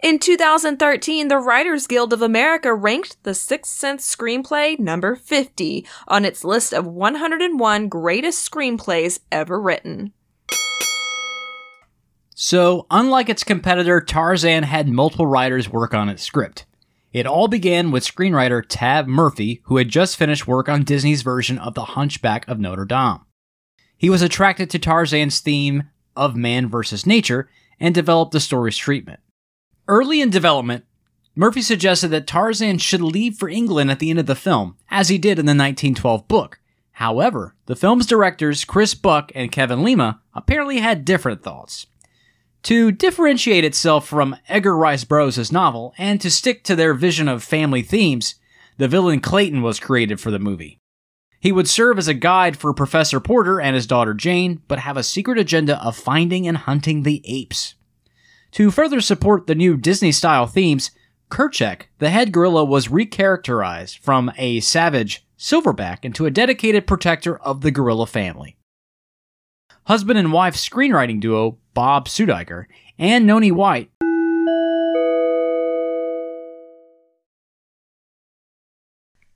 In 0.00 0.18
2013, 0.20 1.26
the 1.26 1.38
Writers 1.38 1.88
Guild 1.88 2.12
of 2.12 2.22
America 2.22 2.72
ranked 2.72 3.22
The 3.24 3.34
Sixth 3.34 3.72
Sense 3.72 4.14
screenplay 4.14 4.78
number 4.78 5.16
50 5.16 5.84
on 6.06 6.24
its 6.24 6.44
list 6.44 6.72
of 6.72 6.86
101 6.86 7.88
greatest 7.88 8.48
screenplays 8.48 9.18
ever 9.32 9.60
written. 9.60 10.12
So, 12.36 12.86
unlike 12.92 13.28
its 13.28 13.42
competitor, 13.42 14.00
Tarzan 14.00 14.62
had 14.62 14.88
multiple 14.88 15.26
writers 15.26 15.68
work 15.68 15.92
on 15.92 16.08
its 16.08 16.22
script. 16.22 16.66
It 17.12 17.26
all 17.26 17.48
began 17.48 17.90
with 17.90 18.04
screenwriter 18.04 18.62
Tab 18.66 19.06
Murphy, 19.06 19.62
who 19.64 19.78
had 19.78 19.88
just 19.88 20.16
finished 20.16 20.46
work 20.46 20.68
on 20.68 20.84
Disney's 20.84 21.22
version 21.22 21.58
of 21.58 21.74
The 21.74 21.84
Hunchback 21.84 22.46
of 22.46 22.60
Notre 22.60 22.84
Dame. 22.84 23.20
He 23.96 24.10
was 24.10 24.22
attracted 24.22 24.68
to 24.70 24.78
Tarzan's 24.78 25.40
theme 25.40 25.84
of 26.14 26.36
man 26.36 26.68
versus 26.68 27.06
nature 27.06 27.48
and 27.80 27.94
developed 27.94 28.32
the 28.32 28.40
story's 28.40 28.76
treatment. 28.76 29.20
Early 29.86 30.20
in 30.20 30.30
development, 30.30 30.84
Murphy 31.34 31.62
suggested 31.62 32.08
that 32.08 32.26
Tarzan 32.26 32.78
should 32.78 33.00
leave 33.00 33.36
for 33.36 33.48
England 33.48 33.90
at 33.90 34.00
the 34.00 34.10
end 34.10 34.18
of 34.18 34.26
the 34.26 34.34
film, 34.34 34.76
as 34.90 35.08
he 35.08 35.18
did 35.18 35.38
in 35.38 35.46
the 35.46 35.50
1912 35.50 36.28
book. 36.28 36.60
However, 36.92 37.54
the 37.66 37.76
film's 37.76 38.06
directors 38.06 38.64
Chris 38.64 38.94
Buck 38.94 39.30
and 39.34 39.52
Kevin 39.52 39.84
Lima 39.84 40.20
apparently 40.34 40.80
had 40.80 41.04
different 41.04 41.42
thoughts. 41.42 41.86
To 42.68 42.92
differentiate 42.92 43.64
itself 43.64 44.06
from 44.06 44.36
Edgar 44.46 44.76
Rice 44.76 45.02
Burroughs' 45.02 45.50
novel 45.50 45.94
and 45.96 46.20
to 46.20 46.30
stick 46.30 46.64
to 46.64 46.76
their 46.76 46.92
vision 46.92 47.26
of 47.26 47.42
family 47.42 47.80
themes, 47.80 48.34
the 48.76 48.88
villain 48.88 49.20
Clayton 49.20 49.62
was 49.62 49.80
created 49.80 50.20
for 50.20 50.30
the 50.30 50.38
movie. 50.38 50.78
He 51.40 51.50
would 51.50 51.66
serve 51.66 51.96
as 51.96 52.08
a 52.08 52.12
guide 52.12 52.58
for 52.58 52.74
Professor 52.74 53.20
Porter 53.20 53.58
and 53.58 53.74
his 53.74 53.86
daughter 53.86 54.12
Jane, 54.12 54.60
but 54.68 54.80
have 54.80 54.98
a 54.98 55.02
secret 55.02 55.38
agenda 55.38 55.82
of 55.82 55.96
finding 55.96 56.46
and 56.46 56.58
hunting 56.58 57.04
the 57.04 57.22
apes. 57.24 57.74
To 58.50 58.70
further 58.70 59.00
support 59.00 59.46
the 59.46 59.54
new 59.54 59.78
Disney 59.78 60.12
style 60.12 60.46
themes, 60.46 60.90
Kerchak, 61.30 61.84
the 62.00 62.10
head 62.10 62.32
gorilla, 62.32 62.66
was 62.66 62.88
recharacterized 62.88 63.96
from 64.00 64.30
a 64.36 64.60
savage 64.60 65.26
silverback 65.38 66.04
into 66.04 66.26
a 66.26 66.30
dedicated 66.30 66.86
protector 66.86 67.38
of 67.38 67.62
the 67.62 67.70
gorilla 67.70 68.06
family. 68.06 68.57
Husband 69.88 70.18
and 70.18 70.34
wife 70.34 70.54
screenwriting 70.54 71.18
duo 71.18 71.56
Bob 71.72 72.08
Tzudiker 72.08 72.66
and 72.98 73.26
Noni 73.26 73.50
White 73.50 73.90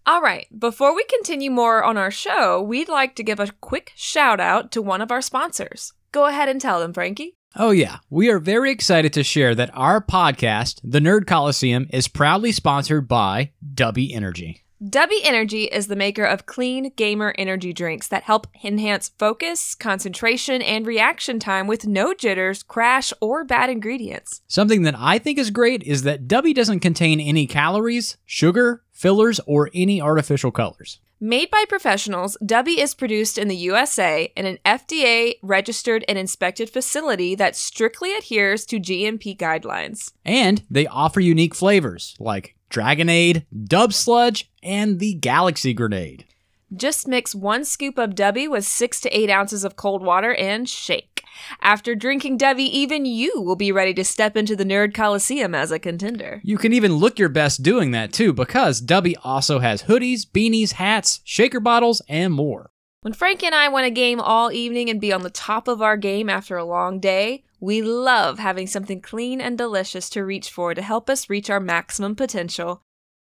All 0.04 0.20
right, 0.20 0.46
before 0.58 0.94
we 0.94 1.04
continue 1.04 1.50
more 1.50 1.82
on 1.82 1.96
our 1.96 2.10
show, 2.10 2.60
we'd 2.60 2.90
like 2.90 3.14
to 3.14 3.22
give 3.22 3.40
a 3.40 3.52
quick 3.62 3.92
shout 3.94 4.40
out 4.40 4.70
to 4.72 4.82
one 4.82 5.00
of 5.00 5.10
our 5.10 5.22
sponsors. 5.22 5.94
Go 6.10 6.26
ahead 6.26 6.50
and 6.50 6.60
tell 6.60 6.80
them, 6.80 6.92
Frankie. 6.92 7.36
Oh, 7.56 7.70
yeah. 7.70 7.98
We 8.10 8.28
are 8.28 8.38
very 8.38 8.70
excited 8.70 9.14
to 9.14 9.22
share 9.22 9.54
that 9.54 9.70
our 9.72 10.04
podcast, 10.04 10.80
The 10.84 11.00
Nerd 11.00 11.26
Colosseum, 11.26 11.86
is 11.90 12.08
proudly 12.08 12.52
sponsored 12.52 13.08
by 13.08 13.52
Dubby 13.74 14.14
Energy. 14.14 14.61
Dubby 14.82 15.20
Energy 15.22 15.66
is 15.66 15.86
the 15.86 15.94
maker 15.94 16.24
of 16.24 16.44
clean 16.44 16.90
gamer 16.96 17.32
energy 17.38 17.72
drinks 17.72 18.08
that 18.08 18.24
help 18.24 18.48
enhance 18.64 19.10
focus, 19.16 19.76
concentration, 19.76 20.60
and 20.60 20.84
reaction 20.84 21.38
time 21.38 21.68
with 21.68 21.86
no 21.86 22.12
jitters, 22.12 22.64
crash, 22.64 23.12
or 23.20 23.44
bad 23.44 23.70
ingredients. 23.70 24.40
Something 24.48 24.82
that 24.82 24.96
I 24.98 25.20
think 25.20 25.38
is 25.38 25.52
great 25.52 25.84
is 25.84 26.02
that 26.02 26.26
Dubby 26.26 26.52
doesn't 26.52 26.80
contain 26.80 27.20
any 27.20 27.46
calories, 27.46 28.16
sugar, 28.24 28.82
fillers, 28.90 29.38
or 29.46 29.70
any 29.72 30.02
artificial 30.02 30.50
colors. 30.50 30.98
Made 31.20 31.52
by 31.52 31.64
professionals, 31.68 32.36
Dubby 32.42 32.78
is 32.78 32.96
produced 32.96 33.38
in 33.38 33.46
the 33.46 33.54
USA 33.54 34.32
in 34.34 34.46
an 34.46 34.58
FDA 34.66 35.34
registered 35.40 36.04
and 36.08 36.18
inspected 36.18 36.68
facility 36.68 37.36
that 37.36 37.54
strictly 37.54 38.16
adheres 38.16 38.66
to 38.66 38.80
GMP 38.80 39.36
guidelines. 39.36 40.10
And 40.24 40.64
they 40.68 40.88
offer 40.88 41.20
unique 41.20 41.54
flavors 41.54 42.16
like 42.18 42.56
Dragonade, 42.72 43.44
Dub 43.64 43.92
Sludge, 43.92 44.50
and 44.62 44.98
the 44.98 45.14
Galaxy 45.14 45.74
Grenade. 45.74 46.24
Just 46.74 47.06
mix 47.06 47.34
one 47.34 47.66
scoop 47.66 47.98
of 47.98 48.14
Dubby 48.14 48.50
with 48.50 48.64
six 48.64 48.98
to 49.02 49.10
eight 49.10 49.28
ounces 49.28 49.62
of 49.62 49.76
cold 49.76 50.02
water 50.02 50.34
and 50.34 50.66
shake. 50.66 51.22
After 51.60 51.94
drinking 51.94 52.38
Dubby, 52.38 52.68
even 52.70 53.04
you 53.04 53.42
will 53.42 53.56
be 53.56 53.72
ready 53.72 53.92
to 53.94 54.04
step 54.04 54.38
into 54.38 54.56
the 54.56 54.64
Nerd 54.64 54.94
Colosseum 54.94 55.54
as 55.54 55.70
a 55.70 55.78
contender. 55.78 56.40
You 56.42 56.56
can 56.56 56.72
even 56.72 56.94
look 56.94 57.18
your 57.18 57.28
best 57.28 57.62
doing 57.62 57.90
that 57.90 58.12
too, 58.12 58.32
because 58.32 58.80
Dubby 58.80 59.14
also 59.22 59.58
has 59.58 59.82
hoodies, 59.82 60.24
beanies, 60.24 60.72
hats, 60.72 61.20
shaker 61.24 61.60
bottles, 61.60 62.00
and 62.08 62.32
more. 62.32 62.70
When 63.02 63.12
Frank 63.12 63.42
and 63.42 63.54
I 63.54 63.68
want 63.68 63.84
to 63.84 63.90
game 63.90 64.20
all 64.20 64.52
evening 64.52 64.88
and 64.88 65.00
be 65.00 65.12
on 65.12 65.22
the 65.22 65.30
top 65.30 65.68
of 65.68 65.82
our 65.82 65.96
game 65.96 66.30
after 66.30 66.56
a 66.56 66.64
long 66.64 67.00
day, 67.00 67.44
we 67.62 67.80
love 67.80 68.38
having 68.40 68.66
something 68.66 69.00
clean 69.00 69.40
and 69.40 69.56
delicious 69.56 70.10
to 70.10 70.24
reach 70.24 70.50
for 70.50 70.74
to 70.74 70.82
help 70.82 71.08
us 71.08 71.30
reach 71.30 71.48
our 71.48 71.60
maximum 71.60 72.16
potential. 72.16 72.82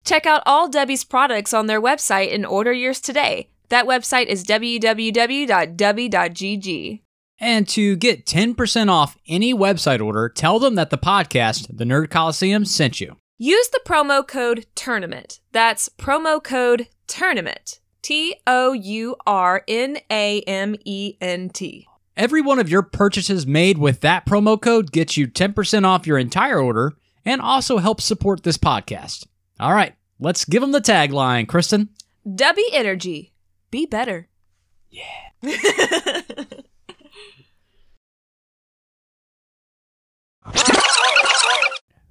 Check 0.05 0.27
out 0.27 0.43
all 0.45 0.69
Dubby's 0.69 1.05
products 1.05 1.55
on 1.55 1.69
their 1.69 1.81
website 1.81 2.35
and 2.35 2.45
order 2.45 2.73
yours 2.73 3.01
today. 3.01 3.51
That 3.69 3.87
website 3.87 4.27
is 4.27 4.43
www.dubby.gg. 4.45 7.01
And 7.39 7.69
to 7.69 7.97
get 7.97 8.27
10% 8.27 8.91
off 8.91 9.17
any 9.29 9.55
website 9.55 10.05
order, 10.05 10.29
tell 10.29 10.59
them 10.59 10.75
that 10.75 10.91
the 10.91 10.99
podcast, 10.99 11.77
The 11.77 11.85
Nerd 11.85 12.11
Colosseum, 12.11 12.65
sent 12.65 13.01
you. 13.01 13.17
Use 13.39 13.69
the 13.69 13.81
promo 13.87 14.27
code 14.27 14.67
TOURNAMENT. 14.75 15.39
That's 15.53 15.89
promo 15.89 16.43
code 16.43 16.89
TOURNAMENT. 17.07 17.79
T 18.03 18.35
O 18.49 18.73
U 18.73 19.15
R 19.27 19.63
N 19.69 19.99
A 20.11 20.41
M 20.43 20.75
E 20.85 21.17
N 21.21 21.51
T. 21.51 21.87
Every 22.17 22.41
one 22.41 22.61
of 22.61 22.69
your 22.69 22.83
purchases 22.83 23.45
made 23.45 23.77
with 23.77 24.01
that 24.03 24.25
promo 24.25 24.61
code 24.61 24.93
gets 24.93 25.17
you 25.17 25.27
10% 25.27 25.85
off 25.85 26.07
your 26.07 26.17
entire 26.17 26.61
order 26.61 26.93
and 27.25 27.41
also 27.41 27.79
helps 27.79 28.05
support 28.05 28.45
this 28.45 28.57
podcast. 28.57 29.27
All 29.59 29.73
right, 29.75 29.97
let's 30.21 30.45
give 30.45 30.61
them 30.61 30.71
the 30.71 30.81
tagline, 30.81 31.49
Kristen. 31.49 31.89
Dubby 32.25 32.63
Energy. 32.73 33.33
Be 33.73 33.87
better. 33.87 34.29
Yeah. 34.91 35.03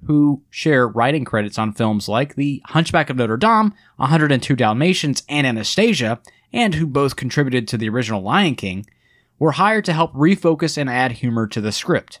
who 0.06 0.42
share 0.50 0.86
writing 0.86 1.24
credits 1.24 1.58
on 1.58 1.72
films 1.72 2.08
like 2.08 2.34
The 2.34 2.60
Hunchback 2.66 3.08
of 3.08 3.16
Notre 3.16 3.38
Dame, 3.38 3.72
102 3.96 4.54
Dalmatians, 4.54 5.22
and 5.30 5.46
Anastasia, 5.46 6.20
and 6.52 6.74
who 6.74 6.86
both 6.86 7.16
contributed 7.16 7.66
to 7.68 7.78
the 7.78 7.88
original 7.88 8.22
Lion 8.22 8.54
King, 8.54 8.84
were 9.38 9.52
hired 9.52 9.84
to 9.84 9.92
help 9.92 10.12
refocus 10.14 10.78
and 10.78 10.88
add 10.88 11.12
humor 11.12 11.46
to 11.46 11.60
the 11.60 11.72
script. 11.72 12.20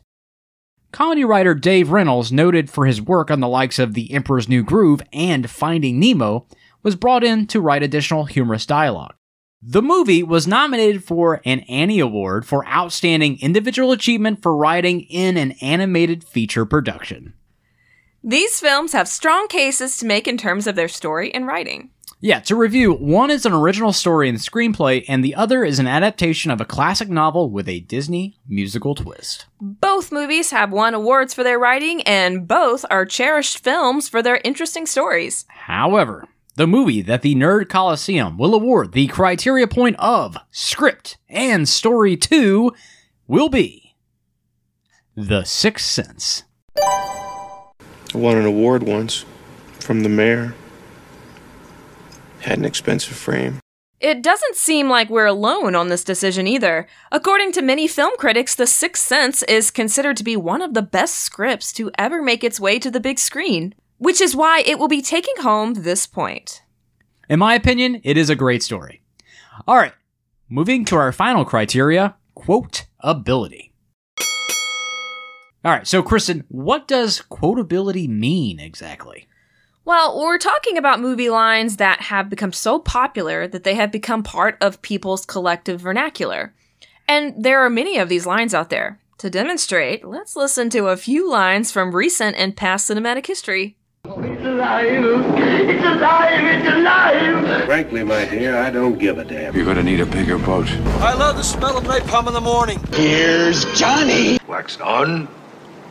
Comedy 0.92 1.24
writer 1.24 1.54
Dave 1.54 1.90
Reynolds, 1.90 2.30
noted 2.30 2.70
for 2.70 2.86
his 2.86 3.02
work 3.02 3.30
on 3.30 3.40
the 3.40 3.48
likes 3.48 3.78
of 3.78 3.94
The 3.94 4.12
Emperor's 4.12 4.48
New 4.48 4.62
Groove 4.62 5.02
and 5.12 5.50
Finding 5.50 5.98
Nemo, 5.98 6.46
was 6.84 6.94
brought 6.94 7.24
in 7.24 7.46
to 7.48 7.60
write 7.60 7.82
additional 7.82 8.26
humorous 8.26 8.64
dialogue. 8.64 9.14
The 9.60 9.82
movie 9.82 10.22
was 10.22 10.46
nominated 10.46 11.02
for 11.02 11.40
an 11.44 11.60
Annie 11.60 11.98
Award 11.98 12.46
for 12.46 12.66
Outstanding 12.68 13.40
Individual 13.40 13.92
Achievement 13.92 14.42
for 14.42 14.54
Writing 14.54 15.00
in 15.00 15.36
an 15.36 15.52
Animated 15.62 16.22
Feature 16.22 16.66
Production. 16.66 17.32
These 18.22 18.60
films 18.60 18.92
have 18.92 19.08
strong 19.08 19.48
cases 19.48 19.96
to 19.98 20.06
make 20.06 20.28
in 20.28 20.36
terms 20.36 20.66
of 20.66 20.76
their 20.76 20.88
story 20.88 21.32
and 21.34 21.46
writing. 21.46 21.90
Yeah, 22.20 22.40
to 22.40 22.56
review, 22.56 22.94
one 22.94 23.30
is 23.30 23.44
an 23.44 23.52
original 23.52 23.92
story 23.92 24.28
and 24.30 24.38
screenplay, 24.38 25.04
and 25.08 25.22
the 25.22 25.34
other 25.34 25.62
is 25.62 25.78
an 25.78 25.86
adaptation 25.86 26.50
of 26.50 26.60
a 26.60 26.64
classic 26.64 27.10
novel 27.10 27.50
with 27.50 27.68
a 27.68 27.80
Disney 27.80 28.38
musical 28.48 28.94
twist. 28.94 29.46
Both 29.60 30.10
movies 30.10 30.50
have 30.50 30.72
won 30.72 30.94
awards 30.94 31.34
for 31.34 31.42
their 31.42 31.58
writing, 31.58 32.00
and 32.02 32.48
both 32.48 32.84
are 32.88 33.04
cherished 33.04 33.58
films 33.62 34.08
for 34.08 34.22
their 34.22 34.40
interesting 34.42 34.86
stories. 34.86 35.44
However, 35.48 36.26
the 36.56 36.66
movie 36.66 37.02
that 37.02 37.22
the 37.22 37.34
Nerd 37.34 37.68
Colosseum 37.68 38.38
will 38.38 38.54
award 38.54 38.92
the 38.92 39.08
criteria 39.08 39.66
point 39.66 39.96
of 39.98 40.38
script 40.50 41.18
and 41.28 41.68
story 41.68 42.16
to 42.16 42.72
will 43.26 43.48
be 43.48 43.96
The 45.14 45.44
Sixth 45.44 45.84
Sense. 45.84 46.44
I 46.78 47.82
won 48.14 48.38
an 48.38 48.46
award 48.46 48.84
once 48.84 49.24
from 49.80 50.04
the 50.04 50.08
mayor. 50.08 50.54
Had 52.44 52.58
an 52.58 52.66
expensive 52.66 53.16
frame. 53.16 53.58
It 54.00 54.22
doesn't 54.22 54.56
seem 54.56 54.90
like 54.90 55.08
we're 55.08 55.24
alone 55.24 55.74
on 55.74 55.88
this 55.88 56.04
decision 56.04 56.46
either. 56.46 56.86
According 57.10 57.52
to 57.52 57.62
many 57.62 57.88
film 57.88 58.12
critics, 58.18 58.54
The 58.54 58.66
Sixth 58.66 59.02
Sense 59.02 59.42
is 59.44 59.70
considered 59.70 60.18
to 60.18 60.24
be 60.24 60.36
one 60.36 60.60
of 60.60 60.74
the 60.74 60.82
best 60.82 61.14
scripts 61.14 61.72
to 61.72 61.90
ever 61.96 62.20
make 62.20 62.44
its 62.44 62.60
way 62.60 62.78
to 62.80 62.90
the 62.90 63.00
big 63.00 63.18
screen, 63.18 63.74
which 63.96 64.20
is 64.20 64.36
why 64.36 64.60
it 64.60 64.78
will 64.78 64.88
be 64.88 65.00
taking 65.00 65.36
home 65.38 65.72
this 65.72 66.06
point. 66.06 66.62
In 67.30 67.38
my 67.38 67.54
opinion, 67.54 68.02
it 68.04 68.18
is 68.18 68.28
a 68.28 68.36
great 68.36 68.62
story. 68.62 69.00
All 69.66 69.76
right, 69.76 69.94
moving 70.50 70.84
to 70.84 70.96
our 70.96 71.12
final 71.12 71.46
criteria 71.46 72.14
quote 72.34 72.84
ability. 73.00 73.72
All 75.64 75.72
right, 75.72 75.86
so 75.86 76.02
Kristen, 76.02 76.44
what 76.48 76.86
does 76.86 77.22
quotability 77.30 78.06
mean 78.06 78.60
exactly? 78.60 79.28
Well, 79.86 80.18
we're 80.18 80.38
talking 80.38 80.78
about 80.78 81.00
movie 81.00 81.28
lines 81.28 81.76
that 81.76 82.00
have 82.00 82.30
become 82.30 82.52
so 82.52 82.78
popular 82.78 83.46
that 83.46 83.64
they 83.64 83.74
have 83.74 83.92
become 83.92 84.22
part 84.22 84.56
of 84.62 84.80
people's 84.80 85.26
collective 85.26 85.78
vernacular. 85.78 86.54
And 87.06 87.34
there 87.44 87.60
are 87.60 87.68
many 87.68 87.98
of 87.98 88.08
these 88.08 88.24
lines 88.24 88.54
out 88.54 88.70
there. 88.70 88.98
To 89.18 89.28
demonstrate, 89.28 90.02
let's 90.02 90.36
listen 90.36 90.70
to 90.70 90.88
a 90.88 90.96
few 90.96 91.30
lines 91.30 91.70
from 91.70 91.94
recent 91.94 92.34
and 92.36 92.56
past 92.56 92.88
cinematic 92.88 93.26
history. 93.26 93.76
It's 94.06 94.44
alive! 94.44 94.86
It's 94.86 95.84
alive! 95.84 96.44
It's 96.44 96.68
alive! 96.68 97.64
Frankly, 97.66 98.04
my 98.04 98.24
dear, 98.24 98.56
I 98.56 98.70
don't 98.70 98.98
give 98.98 99.18
a 99.18 99.24
damn. 99.24 99.54
You're 99.54 99.66
gonna 99.66 99.82
need 99.82 100.00
a 100.00 100.06
bigger 100.06 100.38
boat. 100.38 100.70
I 101.00 101.12
love 101.14 101.36
the 101.36 101.44
smell 101.44 101.76
of 101.76 101.84
napalm 101.84 102.26
in 102.26 102.32
the 102.32 102.40
morning. 102.40 102.80
Here's 102.92 103.66
Johnny! 103.78 104.38
Wax 104.46 104.80
on, 104.80 105.28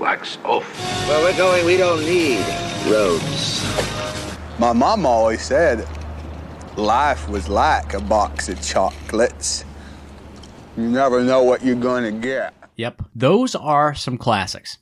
wax 0.04 0.38
off. 0.44 0.66
Where 1.08 1.24
we're 1.24 1.38
going, 1.38 1.66
we 1.66 1.78
don't 1.78 2.02
need 2.02 2.44
roads. 2.92 3.64
My 4.60 4.74
mom 4.74 5.06
always 5.06 5.42
said 5.42 5.88
life 6.76 7.30
was 7.30 7.48
like 7.48 7.94
a 7.94 8.02
box 8.02 8.50
of 8.50 8.62
chocolates. 8.62 9.64
You 10.76 10.90
never 10.90 11.24
know 11.24 11.44
what 11.44 11.64
you're 11.64 11.78
going 11.78 12.04
to 12.04 12.20
get. 12.20 12.54
Yep, 12.76 13.04
those 13.16 13.56
are 13.56 13.96
some 13.96 14.18
classics. 14.18 14.78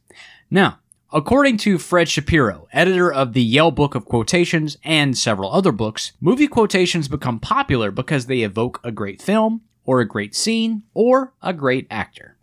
Now, 0.49 0.79
according 1.13 1.57
to 1.57 1.77
Fred 1.77 2.09
Shapiro, 2.09 2.67
editor 2.73 3.13
of 3.13 3.33
the 3.33 3.43
Yale 3.43 3.69
Book 3.69 3.93
of 3.93 4.05
Quotations 4.05 4.77
and 4.83 5.15
several 5.15 5.51
other 5.51 5.71
books, 5.71 6.13
movie 6.19 6.47
quotations 6.47 7.07
become 7.07 7.39
popular 7.39 7.91
because 7.91 8.25
they 8.25 8.39
evoke 8.39 8.79
a 8.83 8.91
great 8.91 9.21
film, 9.21 9.61
or 9.85 9.99
a 9.99 10.07
great 10.07 10.33
scene, 10.33 10.81
or 10.95 11.33
a 11.43 11.53
great 11.53 11.85
actor. 11.91 12.37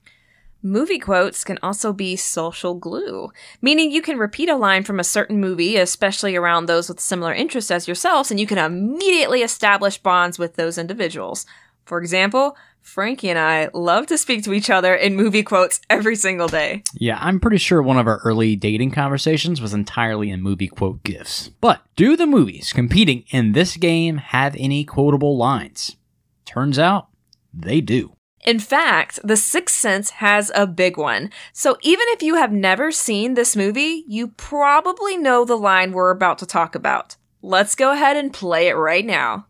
Movie 0.63 0.99
quotes 0.99 1.45
can 1.45 1.57
also 1.63 1.93
be 1.93 2.17
social 2.17 2.75
glue, 2.75 3.31
meaning 3.63 3.93
you 3.93 4.03
can 4.03 4.19
repeat 4.19 4.49
a 4.49 4.57
line 4.57 4.83
from 4.83 4.99
a 4.99 5.05
certain 5.05 5.41
movie, 5.41 5.77
especially 5.77 6.35
around 6.35 6.67
those 6.67 6.89
with 6.89 6.99
similar 6.99 7.33
interests 7.33 7.71
as 7.71 7.87
yourselves, 7.87 8.33
and 8.33 8.41
you 8.41 8.47
can 8.47 8.59
immediately 8.59 9.43
establish 9.43 9.99
bonds 9.99 10.37
with 10.37 10.57
those 10.57 10.77
individuals. 10.77 11.47
For 11.85 12.01
example, 12.01 12.57
Frankie 12.83 13.31
and 13.31 13.39
I 13.39 13.69
love 13.73 14.07
to 14.09 14.19
speak 14.19 14.43
to 14.45 14.53
each 14.53 14.69
other 14.69 14.97
in 14.97 15.15
movie 15.15 15.45
quotes 15.45 15.81
every 15.89 16.17
single 16.17 16.49
day. 16.49 16.83
Yeah, 16.95 17.19
I'm 17.21 17.39
pretty 17.39 17.59
sure 17.59 17.81
one 17.81 17.97
of 17.97 18.09
our 18.09 18.19
early 18.25 18.57
dating 18.57 18.91
conversations 18.91 19.61
was 19.61 19.73
entirely 19.73 20.29
in 20.29 20.43
movie 20.43 20.69
quote 20.69 21.05
gifs. 21.05 21.51
But 21.61 21.83
do 21.95 22.17
the 22.17 22.27
movies 22.27 22.73
competing 22.73 23.25
in 23.31 23.53
this 23.53 23.77
game 23.77 24.17
have 24.17 24.57
any 24.59 24.85
quotable 24.85 25.37
lines? 25.37 25.97
Turns 26.45 26.81
out 26.81 27.09
they 27.55 27.81
do. 27.81 28.18
In 28.45 28.59
fact, 28.59 29.19
The 29.25 29.37
Sixth 29.37 29.77
Sense 29.77 30.11
has 30.11 30.51
a 30.55 30.67
big 30.67 30.97
one. 30.97 31.31
So 31.53 31.77
even 31.83 32.05
if 32.11 32.23
you 32.23 32.37
have 32.37 32.53
never 32.53 32.93
seen 32.93 33.35
this 33.35 33.57
movie, 33.57 34.05
you 34.07 34.29
probably 34.29 35.17
know 35.17 35.45
the 35.45 35.57
line 35.57 35.93
we're 35.93 36.11
about 36.11 36.39
to 36.39 36.47
talk 36.47 36.75
about. 36.75 37.17
Let's 37.43 37.75
go 37.75 37.93
ahead 37.93 38.17
and 38.17 38.33
play 38.33 38.69
it 38.69 38.75
right 38.75 39.05
now. 39.05 39.47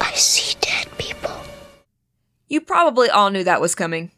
I 0.00 0.12
see 0.14 0.56
dead 0.60 0.88
people. 0.98 1.36
You 2.48 2.60
probably 2.60 3.08
all 3.08 3.30
knew 3.30 3.44
that 3.44 3.60
was 3.60 3.74
coming. 3.74 4.10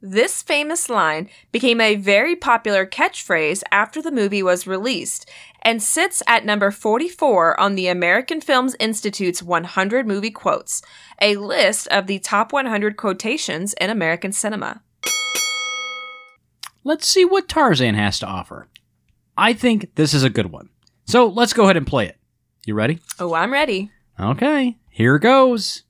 This 0.00 0.42
famous 0.42 0.88
line 0.88 1.28
became 1.50 1.80
a 1.80 1.96
very 1.96 2.36
popular 2.36 2.86
catchphrase 2.86 3.64
after 3.72 4.00
the 4.00 4.12
movie 4.12 4.44
was 4.44 4.64
released 4.66 5.28
and 5.62 5.82
sits 5.82 6.22
at 6.26 6.44
number 6.44 6.70
44 6.70 7.58
on 7.60 7.74
the 7.74 7.88
American 7.88 8.40
Films 8.40 8.76
Institute's 8.78 9.42
100 9.42 10.06
movie 10.06 10.30
quotes, 10.30 10.82
a 11.20 11.36
list 11.36 11.88
of 11.88 12.06
the 12.06 12.18
top 12.18 12.52
100 12.52 12.96
quotations 12.96 13.74
in 13.74 13.90
American 13.90 14.32
cinema. 14.32 14.82
Let's 16.84 17.06
see 17.06 17.24
what 17.24 17.48
Tarzan 17.48 17.94
has 17.94 18.18
to 18.20 18.26
offer. 18.26 18.68
I 19.36 19.52
think 19.52 19.94
this 19.94 20.14
is 20.14 20.24
a 20.24 20.30
good 20.30 20.50
one. 20.50 20.70
So 21.04 21.26
let's 21.26 21.52
go 21.52 21.64
ahead 21.64 21.76
and 21.76 21.86
play 21.86 22.06
it. 22.06 22.16
You 22.66 22.74
ready? 22.74 23.00
Oh, 23.18 23.34
I'm 23.34 23.52
ready. 23.52 23.90
Okay, 24.18 24.76
here 24.90 25.18
goes. 25.18 25.84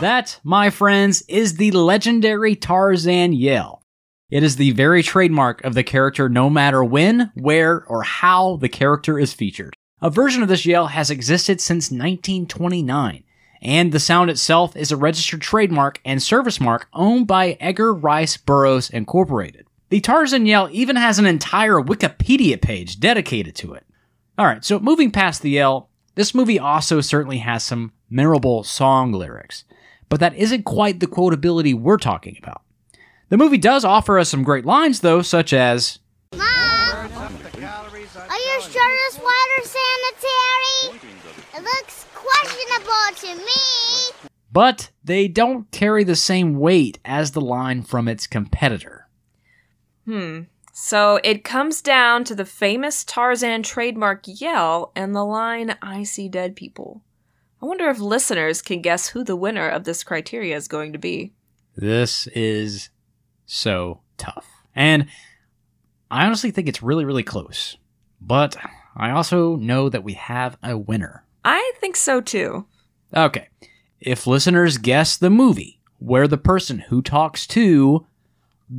That, 0.00 0.38
my 0.44 0.70
friends, 0.70 1.22
is 1.26 1.56
the 1.56 1.72
legendary 1.72 2.54
Tarzan 2.54 3.32
yell. 3.32 3.82
It 4.30 4.44
is 4.44 4.54
the 4.54 4.70
very 4.70 5.02
trademark 5.02 5.64
of 5.64 5.74
the 5.74 5.82
character 5.82 6.28
no 6.28 6.48
matter 6.48 6.84
when, 6.84 7.32
where, 7.34 7.84
or 7.86 8.04
how 8.04 8.58
the 8.58 8.68
character 8.68 9.18
is 9.18 9.32
featured. 9.32 9.74
A 10.00 10.08
version 10.08 10.40
of 10.40 10.48
this 10.48 10.64
yell 10.64 10.86
has 10.86 11.10
existed 11.10 11.60
since 11.60 11.90
1929, 11.90 13.24
and 13.60 13.90
the 13.90 13.98
sound 13.98 14.30
itself 14.30 14.76
is 14.76 14.92
a 14.92 14.96
registered 14.96 15.40
trademark 15.40 16.00
and 16.04 16.22
service 16.22 16.60
mark 16.60 16.86
owned 16.92 17.26
by 17.26 17.56
Edgar 17.58 17.92
Rice 17.92 18.36
Burroughs 18.36 18.90
Incorporated. 18.90 19.66
The 19.88 20.00
Tarzan 20.00 20.46
yell 20.46 20.68
even 20.70 20.94
has 20.94 21.18
an 21.18 21.26
entire 21.26 21.82
Wikipedia 21.82 22.62
page 22.62 23.00
dedicated 23.00 23.56
to 23.56 23.74
it. 23.74 23.84
Alright, 24.38 24.64
so 24.64 24.78
moving 24.78 25.10
past 25.10 25.42
the 25.42 25.50
yell, 25.50 25.90
this 26.14 26.36
movie 26.36 26.60
also 26.60 27.00
certainly 27.00 27.38
has 27.38 27.64
some 27.64 27.92
memorable 28.08 28.62
song 28.62 29.12
lyrics, 29.12 29.64
but 30.08 30.20
that 30.20 30.34
isn't 30.36 30.64
quite 30.64 31.00
the 31.00 31.06
quotability 31.06 31.74
we're 31.74 31.96
talking 31.98 32.36
about. 32.42 32.62
The 33.28 33.36
movie 33.36 33.58
does 33.58 33.84
offer 33.84 34.18
us 34.18 34.28
some 34.30 34.42
great 34.42 34.64
lines, 34.64 35.00
though, 35.00 35.22
such 35.22 35.52
as 35.52 35.98
Mom, 36.34 36.40
are 36.40 37.28
your 38.38 38.60
shirtless 38.60 39.18
water 39.18 39.62
sanitary? 39.62 41.00
It 41.56 41.62
looks 41.62 42.06
questionable 42.14 43.16
to 43.16 43.36
me. 43.36 44.28
but 44.52 44.90
they 45.04 45.28
don't 45.28 45.70
carry 45.70 46.04
the 46.04 46.16
same 46.16 46.58
weight 46.58 46.98
as 47.04 47.32
the 47.32 47.40
line 47.40 47.82
from 47.82 48.08
its 48.08 48.26
competitor. 48.26 49.08
Hmm. 50.06 50.42
So 50.72 51.20
it 51.24 51.44
comes 51.44 51.82
down 51.82 52.24
to 52.24 52.34
the 52.34 52.44
famous 52.44 53.04
Tarzan 53.04 53.62
trademark 53.62 54.22
yell 54.26 54.92
and 54.94 55.14
the 55.14 55.24
line, 55.24 55.76
I 55.82 56.04
see 56.04 56.28
dead 56.28 56.54
people. 56.56 57.02
I 57.60 57.66
wonder 57.66 57.88
if 57.88 57.98
listeners 57.98 58.62
can 58.62 58.82
guess 58.82 59.08
who 59.08 59.24
the 59.24 59.36
winner 59.36 59.68
of 59.68 59.84
this 59.84 60.04
criteria 60.04 60.56
is 60.56 60.68
going 60.68 60.92
to 60.92 60.98
be. 60.98 61.32
This 61.76 62.26
is 62.28 62.90
so 63.46 64.00
tough. 64.16 64.46
And 64.74 65.06
I 66.10 66.24
honestly 66.24 66.50
think 66.50 66.68
it's 66.68 66.82
really, 66.82 67.04
really 67.04 67.24
close. 67.24 67.76
But 68.20 68.56
I 68.96 69.10
also 69.10 69.56
know 69.56 69.88
that 69.88 70.04
we 70.04 70.14
have 70.14 70.56
a 70.62 70.78
winner. 70.78 71.24
I 71.44 71.72
think 71.80 71.96
so 71.96 72.20
too. 72.20 72.66
Okay. 73.14 73.48
If 74.00 74.26
listeners 74.26 74.78
guess 74.78 75.16
the 75.16 75.30
movie 75.30 75.80
where 75.98 76.28
the 76.28 76.38
person 76.38 76.78
who 76.78 77.02
talks 77.02 77.46
to 77.48 78.06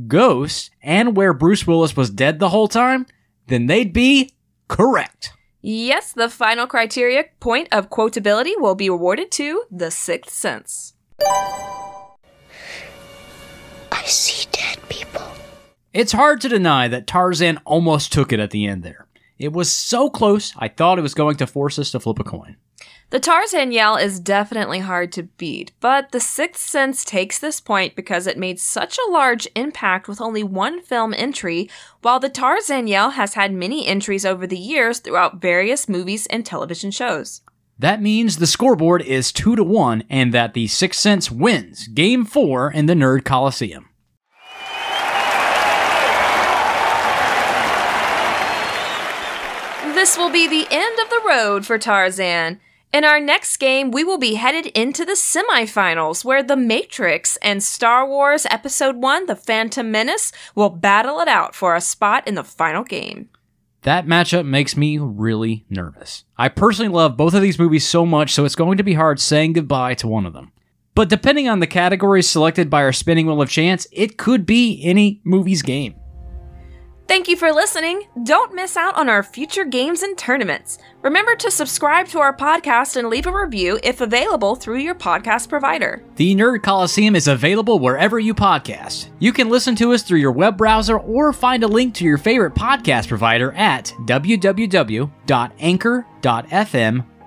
Ghost 0.06 0.70
and 0.82 1.16
where 1.16 1.34
Bruce 1.34 1.66
Willis 1.66 1.96
was 1.96 2.10
dead 2.10 2.38
the 2.38 2.48
whole 2.48 2.68
time, 2.68 3.06
then 3.48 3.66
they'd 3.66 3.92
be 3.92 4.32
correct. 4.68 5.32
Yes, 5.62 6.14
the 6.14 6.30
final 6.30 6.66
criteria 6.66 7.26
point 7.38 7.68
of 7.70 7.90
quotability 7.90 8.52
will 8.56 8.74
be 8.74 8.86
awarded 8.86 9.30
to 9.32 9.64
The 9.70 9.90
Sixth 9.90 10.32
Sense. 10.32 10.94
I 13.92 14.02
see 14.06 14.48
dead 14.52 14.78
people. 14.88 15.26
It's 15.92 16.12
hard 16.12 16.40
to 16.40 16.48
deny 16.48 16.88
that 16.88 17.06
Tarzan 17.06 17.58
almost 17.66 18.10
took 18.10 18.32
it 18.32 18.40
at 18.40 18.52
the 18.52 18.66
end 18.66 18.82
there. 18.82 19.06
It 19.38 19.52
was 19.52 19.70
so 19.70 20.08
close, 20.08 20.54
I 20.56 20.68
thought 20.68 20.98
it 20.98 21.02
was 21.02 21.12
going 21.12 21.36
to 21.36 21.46
force 21.46 21.78
us 21.78 21.90
to 21.90 22.00
flip 22.00 22.18
a 22.18 22.24
coin. 22.24 22.56
The 23.10 23.18
Tarzan 23.18 23.72
yell 23.72 23.96
is 23.96 24.20
definitely 24.20 24.78
hard 24.78 25.10
to 25.14 25.24
beat, 25.24 25.72
but 25.80 26.12
The 26.12 26.20
Sixth 26.20 26.68
Sense 26.68 27.04
takes 27.04 27.40
this 27.40 27.60
point 27.60 27.96
because 27.96 28.28
it 28.28 28.38
made 28.38 28.60
such 28.60 28.96
a 28.98 29.10
large 29.10 29.48
impact 29.56 30.06
with 30.06 30.20
only 30.20 30.44
one 30.44 30.80
film 30.80 31.12
entry, 31.14 31.68
while 32.02 32.20
the 32.20 32.28
Tarzan 32.28 32.86
yell 32.86 33.10
has 33.10 33.34
had 33.34 33.52
many 33.52 33.84
entries 33.84 34.24
over 34.24 34.46
the 34.46 34.56
years 34.56 35.00
throughout 35.00 35.40
various 35.40 35.88
movies 35.88 36.28
and 36.28 36.46
television 36.46 36.92
shows. 36.92 37.40
That 37.76 38.00
means 38.00 38.36
the 38.36 38.46
scoreboard 38.46 39.02
is 39.02 39.32
2 39.32 39.56
to 39.56 39.64
1 39.64 40.04
and 40.08 40.32
that 40.32 40.54
The 40.54 40.68
Sixth 40.68 41.00
Sense 41.00 41.32
wins 41.32 41.88
Game 41.88 42.24
4 42.24 42.70
in 42.70 42.86
the 42.86 42.94
Nerd 42.94 43.24
Colosseum. 43.24 43.88
This 49.96 50.16
will 50.16 50.30
be 50.30 50.46
the 50.46 50.68
end 50.70 50.98
of 51.00 51.10
the 51.10 51.22
road 51.26 51.66
for 51.66 51.76
Tarzan. 51.76 52.60
In 52.92 53.04
our 53.04 53.20
next 53.20 53.58
game, 53.58 53.92
we 53.92 54.02
will 54.02 54.18
be 54.18 54.34
headed 54.34 54.66
into 54.66 55.04
the 55.04 55.12
semifinals 55.12 56.24
where 56.24 56.42
The 56.42 56.56
Matrix 56.56 57.36
and 57.36 57.62
Star 57.62 58.04
Wars 58.04 58.46
Episode 58.50 58.96
1 58.96 59.26
The 59.26 59.36
Phantom 59.36 59.88
Menace 59.88 60.32
will 60.56 60.70
battle 60.70 61.20
it 61.20 61.28
out 61.28 61.54
for 61.54 61.76
a 61.76 61.80
spot 61.80 62.26
in 62.26 62.34
the 62.34 62.42
final 62.42 62.82
game. 62.82 63.28
That 63.82 64.06
matchup 64.06 64.44
makes 64.44 64.76
me 64.76 64.98
really 64.98 65.64
nervous. 65.70 66.24
I 66.36 66.48
personally 66.48 66.92
love 66.92 67.16
both 67.16 67.32
of 67.32 67.42
these 67.42 67.60
movies 67.60 67.86
so 67.86 68.04
much, 68.04 68.32
so 68.32 68.44
it's 68.44 68.56
going 68.56 68.76
to 68.78 68.82
be 68.82 68.94
hard 68.94 69.20
saying 69.20 69.52
goodbye 69.52 69.94
to 69.94 70.08
one 70.08 70.26
of 70.26 70.32
them. 70.32 70.50
But 70.96 71.08
depending 71.08 71.48
on 71.48 71.60
the 71.60 71.68
categories 71.68 72.28
selected 72.28 72.68
by 72.68 72.82
our 72.82 72.92
spinning 72.92 73.26
wheel 73.26 73.40
of 73.40 73.48
chance, 73.48 73.86
it 73.92 74.18
could 74.18 74.44
be 74.44 74.82
any 74.82 75.20
movie's 75.22 75.62
game. 75.62 75.94
Thank 77.10 77.26
you 77.26 77.34
for 77.36 77.50
listening. 77.52 78.04
Don't 78.22 78.54
miss 78.54 78.76
out 78.76 78.94
on 78.94 79.08
our 79.08 79.24
future 79.24 79.64
games 79.64 80.04
and 80.04 80.16
tournaments. 80.16 80.78
Remember 81.02 81.34
to 81.34 81.50
subscribe 81.50 82.06
to 82.06 82.20
our 82.20 82.36
podcast 82.36 82.94
and 82.94 83.08
leave 83.08 83.26
a 83.26 83.32
review 83.32 83.80
if 83.82 84.00
available 84.00 84.54
through 84.54 84.78
your 84.78 84.94
podcast 84.94 85.48
provider. 85.48 86.04
The 86.14 86.36
Nerd 86.36 86.62
Colosseum 86.62 87.16
is 87.16 87.26
available 87.26 87.80
wherever 87.80 88.20
you 88.20 88.32
podcast. 88.32 89.08
You 89.18 89.32
can 89.32 89.48
listen 89.48 89.74
to 89.74 89.92
us 89.92 90.04
through 90.04 90.20
your 90.20 90.30
web 90.30 90.56
browser 90.56 91.00
or 91.00 91.32
find 91.32 91.64
a 91.64 91.66
link 91.66 91.94
to 91.94 92.04
your 92.04 92.16
favorite 92.16 92.54
podcast 92.54 93.08
provider 93.08 93.50
at 93.54 93.86
www.anchor.fm 94.02 95.10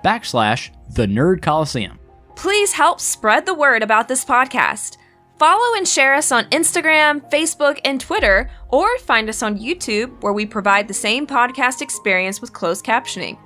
backslash 0.02 0.70
the 0.94 1.06
Nerd 1.06 1.42
Coliseum. 1.42 1.98
Please 2.36 2.72
help 2.72 3.00
spread 3.00 3.44
the 3.44 3.52
word 3.52 3.82
about 3.82 4.08
this 4.08 4.24
podcast. 4.24 4.96
Follow 5.38 5.76
and 5.76 5.86
share 5.86 6.14
us 6.14 6.30
on 6.30 6.44
Instagram, 6.50 7.28
Facebook, 7.30 7.80
and 7.84 8.00
Twitter, 8.00 8.48
or 8.68 8.98
find 8.98 9.28
us 9.28 9.42
on 9.42 9.58
YouTube, 9.58 10.22
where 10.22 10.32
we 10.32 10.46
provide 10.46 10.86
the 10.86 10.94
same 10.94 11.26
podcast 11.26 11.82
experience 11.82 12.40
with 12.40 12.52
closed 12.52 12.84
captioning. 12.84 13.36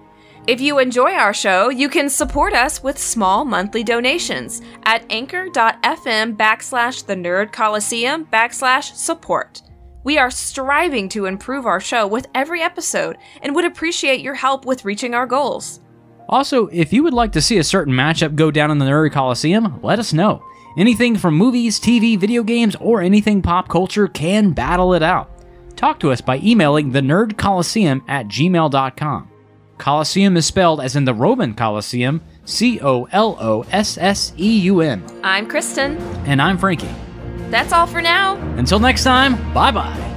If 0.47 0.61
you 0.61 0.79
enjoy 0.79 1.13
our 1.13 1.33
show, 1.33 1.71
you 1.71 1.89
can 1.89 2.11
support 2.11 2.53
us 2.53 2.83
with 2.83 2.99
small 2.99 3.45
monthly 3.45 3.83
donations 3.83 4.61
at 4.85 5.05
anchor.fm 5.11 6.37
backslash 6.37 7.07
the 7.07 7.15
nerd 7.15 7.53
colosseum 7.53 8.27
backslash 8.27 8.95
support. 8.95 9.63
We 10.05 10.19
are 10.19 10.31
striving 10.31 11.09
to 11.11 11.27
improve 11.27 11.67
our 11.67 11.81
show 11.81 12.07
with 12.07 12.29
every 12.35 12.63
episode 12.63 13.17
and 13.43 13.55
would 13.55 13.65
appreciate 13.65 14.21
your 14.21 14.35
help 14.35 14.65
with 14.65 14.85
reaching 14.85 15.15
our 15.15 15.27
goals. 15.27 15.81
Also, 16.29 16.67
if 16.69 16.93
you 16.93 17.03
would 17.03 17.15
like 17.15 17.33
to 17.33 17.41
see 17.41 17.59
a 17.59 17.65
certain 17.65 17.95
matchup 17.95 18.35
go 18.35 18.51
down 18.51 18.71
in 18.71 18.79
the 18.79 18.85
Nerd 18.85 19.13
Colosseum, 19.13 19.81
let 19.83 19.99
us 19.99 20.13
know. 20.13 20.43
Anything 20.79 21.17
from 21.17 21.35
movies, 21.35 21.81
TV, 21.81 22.17
video 22.17 22.45
games, 22.45 22.77
or 22.77 23.03
anything 23.03 23.43
pop 23.43 23.69
culture 23.69 24.07
can 24.07 24.53
battle 24.53 24.95
it 24.95 25.03
out. 25.03 25.29
Talk 25.75 25.99
to 25.99 26.13
us 26.13 26.21
by 26.21 26.39
emailing 26.39 26.93
the 26.93 27.01
Nerd 27.01 27.37
Colosseum 27.37 28.05
at 28.07 28.29
gmail.com. 28.29 29.29
Colosseum 29.77 30.37
is 30.37 30.47
spelled 30.47 30.81
as 30.81 30.95
in 30.95 31.05
the 31.05 31.15
Roman 31.15 31.55
Colosseum, 31.55 32.21
C 32.45 32.81
O 32.81 33.09
L 33.11 33.37
O 33.41 33.63
S 33.73 33.99
S 33.99 34.33
E 34.39 34.61
U 34.61 34.81
M. 34.81 35.05
I'm 35.25 35.49
Kristen. 35.49 35.97
And 36.27 36.41
I'm 36.41 36.57
Frankie. 36.57 36.95
That's 37.51 37.73
all 37.73 37.89
for 37.89 38.01
now. 38.01 38.37
Until 38.57 38.79
next 38.79 39.03
time, 39.03 39.35
bye 39.53 39.73
bye. 39.73 40.08